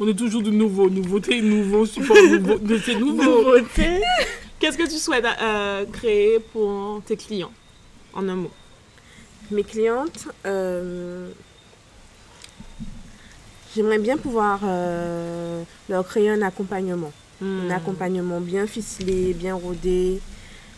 On 0.00 0.08
est 0.08 0.14
toujours 0.14 0.42
de 0.42 0.50
nouveau. 0.50 0.88
Nouveauté, 0.88 1.40
nouveau 1.42 1.84
support, 1.84 2.16
nouveau. 2.16 2.58
mais 2.62 2.78
C'est 2.78 2.94
nouveau. 2.94 3.22
Nouveauté. 3.22 4.00
Qu'est-ce 4.58 4.78
que 4.78 4.88
tu 4.88 4.96
souhaites 4.96 5.26
euh, 5.42 5.84
créer 5.92 6.38
pour 6.38 7.02
tes 7.04 7.16
clients 7.16 7.52
En 8.14 8.26
un 8.28 8.36
mot? 8.36 8.50
Mes 9.50 9.62
clientes, 9.64 10.28
euh, 10.46 11.28
j'aimerais 13.74 13.98
bien 13.98 14.16
pouvoir 14.16 14.60
euh, 14.64 15.62
leur 15.88 16.06
créer 16.06 16.30
un 16.30 16.42
accompagnement. 16.42 17.12
Hmm. 17.40 17.62
Un 17.68 17.70
accompagnement 17.74 18.40
bien 18.40 18.66
ficelé, 18.66 19.34
bien 19.34 19.54
rodé. 19.54 20.20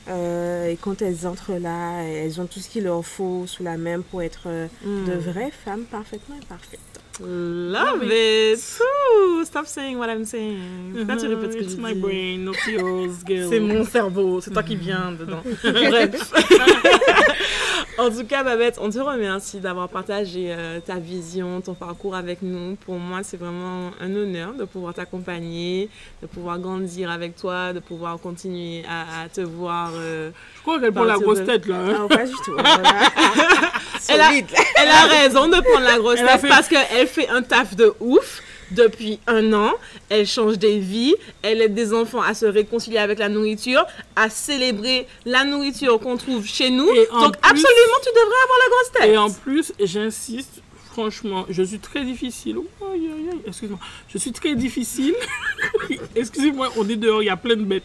Euh, 0.09 0.71
et 0.71 0.77
quand 0.81 1.03
elles 1.03 1.27
entrent 1.27 1.59
là, 1.61 2.03
elles 2.05 2.41
ont 2.41 2.47
tout 2.47 2.61
ce 2.61 2.69
qu'il 2.69 2.85
leur 2.85 3.05
faut 3.05 3.45
sous 3.47 3.63
la 3.65 3.77
main 3.77 4.01
pour 4.01 4.23
être 4.23 4.43
euh, 4.47 4.67
Hmm. 4.85 5.05
de 5.05 5.13
vraies 5.15 5.53
femmes 5.65 5.85
parfaitement 5.85 6.37
imparfaites. 6.37 6.81
Love 7.21 8.05
it. 8.05 8.59
Ooh, 8.81 9.43
stop 9.45 9.67
saying 9.67 9.97
what 9.97 10.07
I'm 10.09 10.25
saying. 10.27 10.59
Pourquoi 10.95 11.17
tu 11.17 11.27
répètes 11.27 11.53
ce 11.53 11.57
que 11.57 11.63
It's 11.65 11.73
je 11.77 11.81
my 11.81 11.95
dis 11.95 12.01
brain, 12.01 12.39
not 12.39 12.53
yours, 12.71 13.25
girl. 13.27 13.49
C'est 13.49 13.59
mon 13.61 13.85
cerveau, 13.87 14.41
c'est 14.43 14.51
toi 14.51 14.63
qui 14.63 14.77
viens 14.77 15.13
dedans. 15.13 15.41
Bref. 15.65 16.33
en 17.99 18.11
tout 18.11 18.25
cas, 18.27 18.43
Babette, 18.45 18.79
on 18.81 18.91
te 18.91 18.99
remercie 18.99 19.59
d'avoir 19.61 19.89
partagé 19.89 20.49
euh, 20.51 20.81
ta 20.81 20.97
vision, 20.97 21.61
ton 21.61 21.75
parcours 21.75 22.15
avec 22.15 22.43
nous. 22.43 22.77
Pour 22.85 22.97
moi, 22.99 23.21
c'est 23.23 23.37
vraiment 23.39 23.91
un 24.01 24.15
honneur 24.15 24.53
de 24.55 24.65
pouvoir 24.65 24.93
t'accompagner, 24.95 25.89
de 26.23 26.27
pouvoir 26.27 26.59
grandir 26.59 27.11
avec 27.11 27.37
toi, 27.37 27.73
de 27.73 27.81
pouvoir 27.81 28.19
continuer 28.19 28.85
à, 28.89 29.23
à 29.25 29.29
te 29.29 29.41
voir. 29.41 29.93
euh. 29.97 30.31
Je 30.57 30.63
crois 30.63 30.79
qu'elle 30.81 30.93
prend 30.93 31.05
la 31.05 31.19
grosse 31.19 31.41
de- 31.41 31.45
tête 31.47 31.67
là. 31.67 31.77
hein. 31.77 31.93
Non, 32.01 32.09
pas 32.09 32.25
du 32.27 32.33
tout. 32.45 32.53
voilà. 32.53 32.73
Elle 34.09 34.21
a-. 34.21 34.31
Elle 34.77 34.89
a 34.89 35.07
raison 35.23 35.47
de 35.49 35.61
prendre 35.61 35.87
la 35.87 35.99
grosse 35.99 36.21
Elle 36.21 36.27
tête 36.27 36.41
fait- 36.43 36.49
parce 36.49 36.69
qu'elle 36.69 37.07
fait 37.07 37.29
un 37.29 37.43
taf 37.43 37.75
de 37.77 37.93
ouf. 38.01 38.43
Depuis 38.77 39.19
un 39.27 39.53
an, 39.55 39.73
elle 40.11 40.27
change 40.27 40.59
des 40.59 40.79
vies, 40.79 41.15
elle 41.43 41.62
aide 41.62 41.75
des 41.75 41.93
enfants 41.95 42.21
à 42.21 42.35
se 42.35 42.45
réconcilier 42.47 42.99
avec 42.99 43.19
la 43.19 43.29
nourriture, 43.31 43.85
à 44.15 44.29
célébrer 44.29 45.07
la 45.25 45.45
nourriture 45.45 45.99
qu'on 45.99 46.17
trouve 46.19 46.47
chez 46.47 46.69
nous. 46.71 46.89
Et 46.93 47.07
Donc 47.07 47.39
plus- 47.39 47.51
absolument, 47.51 47.99
tu 48.03 48.11
devrais 48.11 48.43
avoir 48.45 48.59
la 48.65 48.69
grosse 48.71 48.93
tête. 48.93 49.11
Et 49.11 49.17
en 49.17 49.31
plus, 49.31 49.73
j'insiste, 49.83 50.61
franchement, 50.93 51.47
je 51.49 51.62
suis 51.62 51.79
très 51.79 52.05
difficile. 52.05 52.57
Oh, 52.81 52.85
excuse-moi. 53.47 53.79
Je 54.09 54.19
suis 54.19 54.33
très 54.33 54.55
difficile. 54.55 55.15
Excusez-moi, 56.15 56.71
on 56.77 56.89
est 56.89 56.97
dehors, 56.97 57.23
il 57.23 57.27
y 57.27 57.31
a 57.31 57.37
plein 57.37 57.57
de 57.57 57.62
bêtes. 57.65 57.83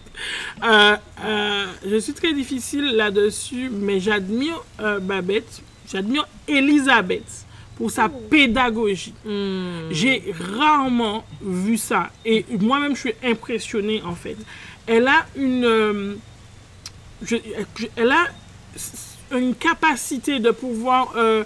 Euh, 0.63 0.95
euh, 1.25 1.65
je 1.86 1.97
suis 1.97 2.13
très 2.13 2.34
difficile 2.34 2.95
là-dessus, 2.95 3.69
mais 3.71 3.99
j'admire 3.99 4.62
euh, 4.82 4.99
Babette, 4.99 5.62
j'admire 5.91 6.27
Elisabeth 6.47 7.45
pour 7.82 7.89
sa 7.89 8.10
pédagogie. 8.10 9.15
Hmm. 9.26 9.89
J'ai 9.89 10.36
rarement 10.56 11.26
vu 11.41 11.78
ça. 11.78 12.12
Et 12.24 12.46
moi-même, 12.60 12.94
je 12.96 13.00
suis 13.00 13.13
impressionnée, 13.24 14.04
en 14.06 14.13
fait. 14.13 14.38
Elle 14.86 15.08
a 15.08 15.26
une... 15.36 15.65
euh, 15.65 16.13
je- 17.24 17.38
je- 17.80 17.88
elle 17.96 18.12
a 18.12 18.28
une 19.36 19.56
capacité 19.56 20.39
de 20.39 20.52
pouvoir 20.52 21.13
euh, 21.15 21.44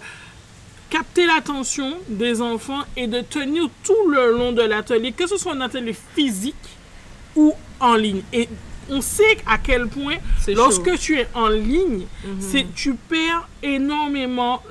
capter 0.89 1.25
l'attention 1.25 1.93
des 2.09 2.41
enfants 2.41 2.81
et 2.97 3.07
de 3.07 3.21
tenir 3.21 3.69
tout 3.85 4.09
le 4.09 4.37
long 4.37 4.51
de 4.51 4.61
l'atelier, 4.61 5.13
que 5.13 5.27
ce 5.27 5.37
soit 5.37 5.53
un 5.53 5.61
atelier 5.61 5.95
physique 6.15 6.55
ou 7.37 7.53
en 7.79 7.95
ligne. 7.95 8.23
Et 8.33 8.49
on 8.89 9.01
sait 9.01 9.37
à 9.47 9.57
quel 9.57 9.87
point, 9.87 10.15
lorsque 10.47 10.89
chaud. 10.91 10.97
tu 10.99 11.19
es 11.19 11.27
en 11.33 11.47
ligne, 11.47 12.05
Mhm. 12.25 12.37
c'est 12.39 12.65
tu 12.75 12.93
perds 12.95 13.47
énormément 13.63 14.61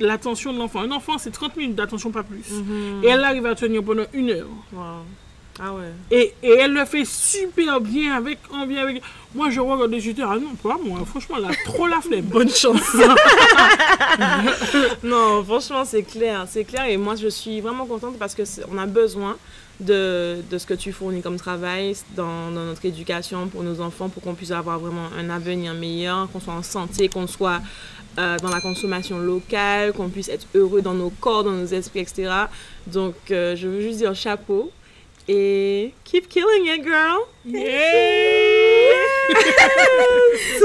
l'attention 0.00 0.52
de 0.52 0.58
l'enfant. 0.58 0.80
Un 0.80 0.90
enfant, 0.90 1.18
c'est 1.18 1.30
30 1.30 1.56
minutes 1.56 1.74
d'attention, 1.76 2.10
pas 2.10 2.22
plus. 2.22 2.50
Mhm. 2.50 3.02
Et 3.04 3.08
elle 3.08 3.24
arrive 3.24 3.46
à 3.46 3.54
tenir 3.54 3.82
pendant 3.82 4.04
une 4.12 4.30
heure. 4.30 4.46
Wow. 4.72 4.82
Ah 5.58 5.72
ouais. 5.72 5.90
Et, 6.10 6.34
et 6.42 6.50
elle 6.58 6.72
le 6.74 6.84
fait 6.84 7.06
super 7.06 7.80
bien. 7.80 8.16
Avec... 8.16 8.38
Moi, 9.36 9.50
je 9.50 9.60
regarde 9.60 9.90
des 9.90 10.00
jetés. 10.00 10.22
Ah 10.22 10.36
non, 10.40 10.54
pas 10.62 10.78
moi. 10.82 11.00
Franchement, 11.06 11.36
elle 11.38 11.44
a 11.44 11.54
trop 11.66 11.86
la 11.86 12.00
flemme. 12.00 12.22
Bonne 12.24 12.48
chance. 12.50 12.94
non, 15.04 15.44
franchement, 15.44 15.84
c'est 15.84 16.02
clair, 16.02 16.46
c'est 16.50 16.64
clair. 16.64 16.86
Et 16.86 16.96
moi, 16.96 17.14
je 17.16 17.28
suis 17.28 17.60
vraiment 17.60 17.86
contente 17.86 18.18
parce 18.18 18.34
que 18.34 18.44
c'est- 18.44 18.62
on 18.72 18.78
a 18.78 18.86
besoin 18.86 19.36
de, 19.78 20.38
de 20.50 20.58
ce 20.58 20.64
que 20.66 20.72
tu 20.74 20.90
fournis 20.92 21.20
comme 21.20 21.36
travail 21.36 21.94
dans, 22.16 22.50
dans 22.50 22.64
notre 22.64 22.84
éducation 22.86 23.46
pour 23.48 23.62
nos 23.62 23.80
enfants, 23.82 24.08
pour 24.08 24.22
qu'on 24.22 24.34
puisse 24.34 24.50
avoir 24.52 24.78
vraiment 24.78 25.08
un 25.18 25.28
avenir 25.28 25.74
meilleur, 25.74 26.28
qu'on 26.32 26.40
soit 26.40 26.54
en 26.54 26.62
santé, 26.62 27.08
qu'on 27.08 27.26
soit 27.26 27.60
euh, 28.18 28.38
dans 28.38 28.48
la 28.48 28.62
consommation 28.62 29.18
locale, 29.18 29.92
qu'on 29.92 30.08
puisse 30.08 30.30
être 30.30 30.46
heureux 30.54 30.80
dans 30.80 30.94
nos 30.94 31.10
corps, 31.10 31.44
dans 31.44 31.52
nos 31.52 31.66
esprits, 31.66 32.00
etc. 32.00 32.30
Donc, 32.86 33.14
euh, 33.30 33.54
je 33.54 33.68
veux 33.68 33.82
juste 33.82 33.98
dire 33.98 34.14
chapeau. 34.14 34.70
Et 35.28 35.92
keep 36.04 36.28
killing 36.28 36.66
it, 36.66 36.84
girl. 36.84 37.18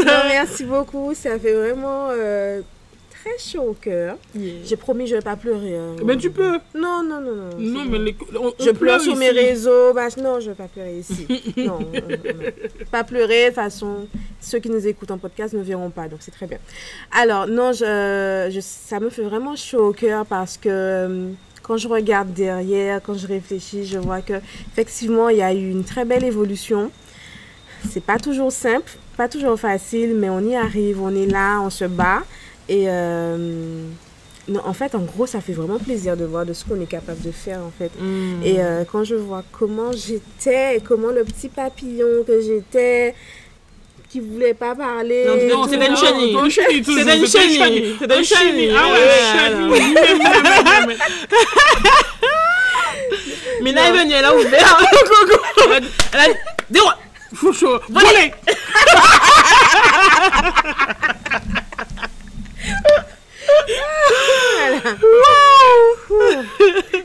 Non, 0.05 0.11
merci 0.29 0.63
beaucoup. 0.65 1.13
Ça 1.13 1.37
fait 1.39 1.53
vraiment 1.53 2.09
euh, 2.11 2.61
très 3.11 3.37
chaud 3.37 3.61
au 3.69 3.73
cœur. 3.73 4.17
J'ai 4.63 4.75
promis, 4.75 5.07
je 5.07 5.15
vais 5.15 5.21
pas 5.21 5.35
pleurer. 5.35 5.75
hein. 5.77 5.95
Mais 6.03 6.17
tu 6.17 6.29
peux. 6.31 6.53
Non, 6.75 7.03
non, 7.03 7.21
non, 7.21 7.35
non. 7.35 7.49
Non, 7.59 7.85
mais 7.85 7.99
les- 7.99 8.15
on- 8.39 8.47
on 8.47 8.53
Je 8.59 8.71
pleure 8.71 8.99
sur 9.01 9.15
mes 9.15 9.29
réseaux. 9.29 9.93
Bah, 9.93 10.07
non, 10.17 10.39
je 10.39 10.49
vais 10.49 10.55
pas 10.55 10.67
pleurer 10.67 10.97
ici. 10.97 11.27
non, 11.57 11.79
non, 11.79 11.85
non. 11.93 12.51
pas 12.91 13.03
pleurer. 13.03 13.43
De 13.43 13.45
toute 13.47 13.55
façon, 13.55 14.07
ceux 14.39 14.59
qui 14.59 14.69
nous 14.69 14.85
écoutent 14.87 15.11
en 15.11 15.17
podcast 15.17 15.53
ne 15.53 15.61
verront 15.61 15.89
pas, 15.91 16.07
donc 16.07 16.19
c'est 16.21 16.31
très 16.31 16.47
bien. 16.47 16.59
Alors, 17.11 17.47
non, 17.47 17.71
je, 17.73 18.49
je- 18.51 18.59
ça 18.61 18.99
me 18.99 19.09
fait 19.09 19.23
vraiment 19.23 19.55
chaud 19.55 19.89
au 19.89 19.93
cœur 19.93 20.25
parce 20.25 20.57
que 20.57 20.69
euh, 20.69 21.29
quand 21.61 21.77
je 21.77 21.87
regarde 21.87 22.33
derrière, 22.33 23.01
quand 23.03 23.13
je 23.13 23.27
réfléchis, 23.27 23.85
je 23.85 23.99
vois 23.99 24.21
que 24.21 24.33
effectivement, 24.73 25.29
il 25.29 25.37
y 25.37 25.41
a 25.43 25.53
eu 25.53 25.69
une 25.69 25.83
très 25.83 26.05
belle 26.05 26.23
évolution. 26.23 26.91
C'est 27.89 28.03
pas 28.03 28.17
toujours 28.19 28.51
simple, 28.51 28.91
pas 29.17 29.27
toujours 29.27 29.59
facile, 29.59 30.15
mais 30.15 30.29
on 30.29 30.39
y 30.41 30.55
arrive, 30.55 31.01
on 31.01 31.13
est 31.15 31.25
là, 31.27 31.59
on 31.61 31.69
se 31.69 31.85
bat. 31.85 32.21
Et 32.69 32.85
euh, 32.87 33.83
non, 34.47 34.61
en 34.65 34.73
fait, 34.73 34.93
en 34.95 34.99
gros, 34.99 35.25
ça 35.25 35.41
fait 35.41 35.53
vraiment 35.53 35.79
plaisir 35.79 36.15
de 36.15 36.25
voir 36.25 36.45
de 36.45 36.53
ce 36.53 36.63
qu'on 36.65 36.79
est 36.81 36.85
capable 36.89 37.21
de 37.21 37.31
faire, 37.31 37.59
en 37.59 37.71
fait. 37.77 37.91
Mm. 37.99 38.43
Et 38.43 38.55
euh, 38.59 38.83
quand 38.89 39.03
je 39.03 39.15
vois 39.15 39.43
comment 39.51 39.91
j'étais, 39.91 40.81
comment 40.87 41.09
le 41.09 41.23
petit 41.23 41.49
papillon 41.49 42.23
que 42.25 42.39
j'étais, 42.41 43.15
qui 44.09 44.19
voulait 44.19 44.53
pas 44.53 44.75
parler. 44.75 45.25
Non, 45.25 45.57
Non, 45.57 45.63
C'était 45.67 45.85
c'est 45.85 45.89
une 45.91 45.97
chenille. 45.97 46.33
une 46.33 46.49
chenille. 46.49 46.83
C'était 46.83 47.17
une 47.17 47.27
chenille. 47.27 47.95
C'était 47.99 48.13
une 48.13 48.19
Une 48.19 48.25
chenille. 48.25 48.51
chenille. 48.51 48.75
Ah 48.77 48.91
ouais, 48.91 49.49
chenille. 49.49 49.95
Mais, 50.87 50.87
mais. 50.87 50.95
Mina 53.61 53.87
est 53.89 53.91
venue, 53.91 54.13
elle 54.13 54.25
a 54.25 54.35
ouvert. 54.35 54.79
Elle 56.13 56.19
a 56.19 56.27
dit, 56.69 56.79
chaud. 57.35 57.79
Volez. 57.89 58.31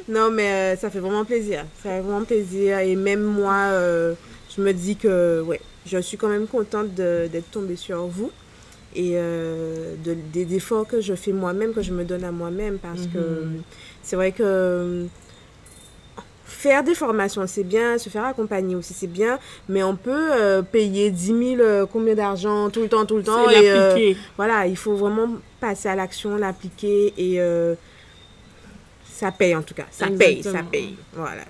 Non, 0.09 0.31
mais 0.31 0.75
euh, 0.75 0.77
ça 0.77 0.91
fait 0.91 1.01
vraiment 1.01 1.25
plaisir. 1.25 1.65
Ça 1.83 1.91
fait 1.91 2.01
vraiment 2.01 2.25
plaisir. 2.25 2.79
Et 2.81 2.97
même 2.97 3.23
moi, 3.23 3.55
euh, 3.73 4.15
je 4.57 4.62
me 4.62 4.73
dis 4.73 4.97
que, 4.97 5.41
ouais, 5.43 5.61
je 5.87 5.99
suis 5.99 6.17
quand 6.17 6.29
même 6.29 6.47
contente 6.47 6.95
d'être 6.95 7.51
tombée 7.51 7.77
sur 7.77 8.07
vous. 8.07 8.31
Et 8.95 9.12
euh, 9.15 9.95
de- 10.05 10.17
des 10.33 10.55
efforts 10.57 10.87
que 10.87 11.01
je 11.03 11.15
fais 11.15 11.33
moi-même, 11.33 11.75
que 11.75 11.83
je 11.83 11.93
me 11.93 12.05
donne 12.05 12.25
à 12.25 12.33
moi-même. 12.33 12.79
Parce 12.79 13.07
que 13.12 13.19
c'est 14.03 14.17
vrai 14.17 14.33
que 14.33 14.43
euh, 14.43 15.05
faire 16.57 16.83
des 16.83 16.95
formations, 16.95 17.47
c'est 17.47 17.64
bien. 17.64 17.99
Se 17.99 18.09
faire 18.09 18.25
accompagner 18.25 18.75
aussi, 18.75 18.95
c'est 18.95 19.07
bien. 19.07 19.38
Mais 19.69 19.83
on 19.83 19.95
peut 19.95 20.31
euh, 20.33 20.62
payer 20.62 21.11
10 21.11 21.27
000, 21.27 21.40
euh, 21.61 21.87
combien 21.87 22.14
d'argent, 22.14 22.71
tout 22.71 22.81
le 22.81 22.88
temps, 22.88 23.05
tout 23.05 23.16
le 23.16 23.23
temps. 23.23 23.49
C'est 23.49 23.62
et, 23.62 23.71
euh, 23.71 23.88
l'appliquer. 23.88 24.16
voilà, 24.37 24.66
il 24.66 24.77
faut 24.77 24.95
vraiment 24.95 25.29
passer 25.61 25.88
à 25.88 25.95
l'action, 25.95 26.37
l'appliquer 26.37 27.12
et 27.16 27.40
euh, 27.40 27.75
ça 29.05 29.31
paye 29.33 29.55
en 29.55 29.62
tout 29.62 29.75
cas. 29.75 29.87
Ça 29.90 30.07
paye, 30.09 30.42
ça 30.42 30.62
paye. 30.62 30.97
Voilà. 31.12 31.42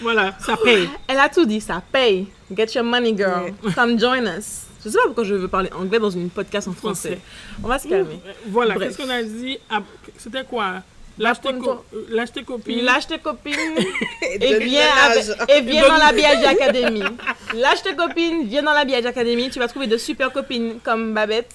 Voilà, 0.00 0.34
ça 0.40 0.56
paye. 0.56 0.88
Elle 1.06 1.18
a 1.18 1.28
tout 1.28 1.46
dit, 1.46 1.60
ça 1.60 1.82
paye. 1.92 2.26
Get 2.54 2.74
your 2.74 2.84
money, 2.84 3.16
girl. 3.16 3.52
Come 3.74 3.98
join 3.98 4.24
us. 4.26 4.66
Je 4.84 4.88
sais 4.88 4.96
pas 4.96 5.04
pourquoi 5.04 5.24
je 5.24 5.34
veux 5.34 5.48
parler 5.48 5.70
anglais 5.72 5.98
dans 5.98 6.10
une 6.10 6.30
podcast 6.30 6.66
en 6.68 6.72
français. 6.72 7.18
On 7.62 7.68
va 7.68 7.78
se 7.78 7.86
calmer. 7.86 8.20
Voilà, 8.48 8.76
qu'est-ce 8.76 8.96
qu'on 8.96 9.10
a 9.10 9.22
dit? 9.22 9.58
Ah, 9.68 9.82
C'était 10.16 10.44
quoi? 10.44 10.82
Lâche 11.20 11.40
tes, 11.40 11.48
Raconte-moi. 11.48 11.84
co- 11.92 11.96
euh, 11.96 12.06
lâche 12.10 12.32
tes 12.32 12.42
copines. 12.44 12.84
Lâche 12.84 13.06
tes 13.06 13.18
copines 13.18 13.54
et 14.22 14.58
viens, 14.58 14.88
avec- 15.04 15.50
et 15.50 15.60
viens 15.60 15.86
dans 15.88 15.96
la 15.98 16.12
BH 16.12 16.44
Academy. 16.46 17.02
Lâche 17.54 17.82
tes 17.82 17.94
copines, 17.94 18.44
viens 18.46 18.62
dans 18.62 18.72
la 18.72 18.84
BH 18.84 19.06
Academy. 19.06 19.50
Tu 19.50 19.58
vas 19.58 19.68
trouver 19.68 19.86
de 19.86 19.96
super 19.98 20.32
copines 20.32 20.80
comme 20.82 21.12
Babette. 21.14 21.52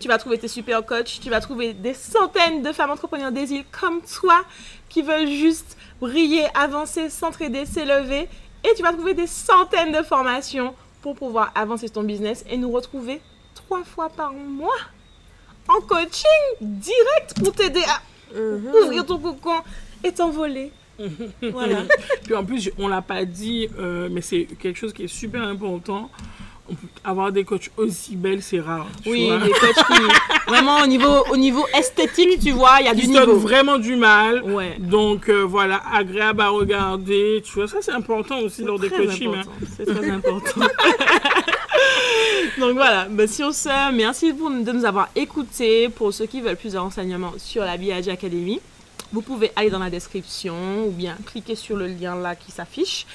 Tu 0.00 0.08
vas 0.08 0.18
trouver 0.18 0.38
tes 0.38 0.48
super 0.48 0.84
coachs. 0.84 1.20
Tu 1.22 1.30
vas 1.30 1.40
trouver 1.40 1.72
des 1.72 1.94
centaines 1.94 2.62
de 2.62 2.72
femmes 2.72 2.90
entrepreneurs 2.90 3.30
des 3.32 3.52
îles 3.52 3.64
comme 3.70 4.00
toi 4.02 4.44
qui 4.88 5.00
veulent 5.02 5.28
juste 5.28 5.76
briller, 6.00 6.46
avancer, 6.54 7.08
s'entraider, 7.08 7.64
s'élever. 7.66 8.28
Et 8.64 8.74
tu 8.76 8.82
vas 8.82 8.92
trouver 8.92 9.14
des 9.14 9.26
centaines 9.28 9.92
de 9.92 10.02
formations 10.02 10.74
pour 11.02 11.14
pouvoir 11.14 11.52
avancer 11.54 11.88
ton 11.88 12.02
business 12.02 12.44
et 12.50 12.56
nous 12.56 12.72
retrouver 12.72 13.20
trois 13.54 13.84
fois 13.84 14.08
par 14.08 14.32
mois 14.32 14.74
en 15.68 15.80
coaching 15.82 16.24
direct 16.60 17.34
pour 17.42 17.52
t'aider 17.52 17.82
à. 17.84 18.00
Ouvrir 18.32 19.04
ton 19.06 19.18
cocon 19.18 19.60
et 20.02 20.12
t'envoler. 20.12 20.72
voilà. 21.42 21.84
Puis 22.24 22.34
en 22.34 22.44
plus, 22.44 22.70
on 22.78 22.88
l'a 22.88 23.02
pas 23.02 23.24
dit, 23.24 23.68
euh, 23.78 24.08
mais 24.10 24.20
c'est 24.20 24.44
quelque 24.44 24.76
chose 24.76 24.92
qui 24.92 25.04
est 25.04 25.08
super 25.08 25.42
important. 25.42 26.10
Avoir 27.04 27.30
des 27.30 27.44
coachs 27.44 27.70
aussi 27.76 28.16
belles, 28.16 28.42
c'est 28.42 28.60
rare. 28.60 28.86
Oui, 29.04 29.26
vois. 29.26 29.38
des 29.38 29.50
coachs 29.50 29.74
qui, 29.86 30.48
vraiment 30.48 30.78
au 30.80 30.86
niveau, 30.86 31.24
au 31.30 31.36
niveau 31.36 31.66
esthétique, 31.78 32.40
tu 32.42 32.52
vois, 32.52 32.76
il 32.80 32.86
y 32.86 32.88
a 32.88 32.94
du 32.94 33.06
niveau. 33.06 33.36
vraiment 33.36 33.76
du 33.78 33.96
mal. 33.96 34.42
Ouais. 34.42 34.76
Donc 34.78 35.28
euh, 35.28 35.42
voilà, 35.42 35.82
agréable 35.92 36.40
à 36.40 36.48
regarder. 36.48 37.42
Tu 37.44 37.52
vois, 37.52 37.68
ça 37.68 37.78
c'est 37.82 37.92
important 37.92 38.38
aussi 38.38 38.62
lors 38.62 38.78
des 38.78 38.88
coachings. 38.88 39.34
hein. 39.34 39.42
C'est 39.76 39.84
très 39.84 40.08
important. 40.08 40.60
Donc 42.58 42.74
voilà, 42.74 43.06
bah, 43.10 43.26
sur 43.26 43.52
ce, 43.52 43.92
merci 43.92 44.32
pour, 44.32 44.50
de 44.50 44.72
nous 44.72 44.84
avoir 44.84 45.08
écoutés. 45.16 45.88
Pour 45.88 46.14
ceux 46.14 46.26
qui 46.26 46.40
veulent 46.40 46.56
plus 46.56 46.72
de 46.72 46.78
renseignements 46.78 47.32
sur 47.36 47.62
la 47.62 47.76
BIAG 47.76 48.08
Academy, 48.08 48.60
vous 49.14 49.22
pouvez 49.22 49.52
aller 49.54 49.70
dans 49.70 49.78
la 49.78 49.90
description 49.90 50.86
ou 50.86 50.90
bien 50.90 51.16
cliquer 51.24 51.54
sur 51.54 51.76
le 51.76 51.86
lien 51.86 52.16
là 52.16 52.34
qui 52.34 52.50
s'affiche. 52.50 53.06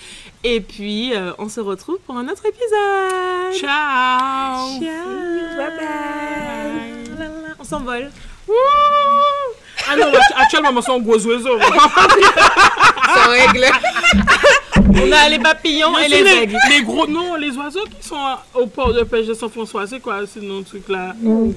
Et 0.46 0.62
puis, 0.62 1.14
euh, 1.14 1.34
on 1.38 1.50
se 1.50 1.60
retrouve 1.60 2.00
pour 2.00 2.16
un 2.16 2.28
autre 2.30 2.46
épisode. 2.46 3.54
Ciao. 3.54 4.80
Ciao. 4.80 5.58
Bye 5.58 5.78
bye. 5.78 7.28
On 7.60 7.64
s'envole. 7.66 8.10
Ah 9.90 9.96
non, 9.98 10.06
actuellement, 10.38 10.70
on 10.74 10.82
sont 10.82 11.00
gros 11.02 11.20
oiseaux. 11.28 11.60
Sans 13.16 13.30
règle. 13.30 13.66
On 15.02 15.12
a 15.12 15.30
les 15.30 15.40
papillons 15.40 15.98
et 15.98 16.08
les 16.08 16.24
les, 16.24 16.30
aigles. 16.32 16.58
les 16.70 16.82
gros, 16.84 17.08
non, 17.08 17.36
les 17.36 17.52
oiseaux 17.58 17.86
qui 17.86 18.08
sont 18.08 18.16
au 18.54 18.68
port 18.68 18.94
de 18.94 19.04
pêche 19.04 19.28
de 19.28 19.34
Saint-François, 19.34 19.86
c'est 19.88 20.00
quoi 20.00 20.26
ce 20.26 20.40
nom 20.40 20.64
truc 20.64 20.88
là 20.90 21.14
Les- 21.22 21.54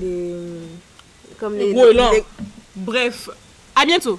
Comme 1.38 1.56
les. 1.56 1.72
Gros 1.72 1.88
élan. 1.90 2.10
les- 2.10 2.24
Bref, 2.74 3.30
à 3.76 3.84
bientôt. 3.84 4.18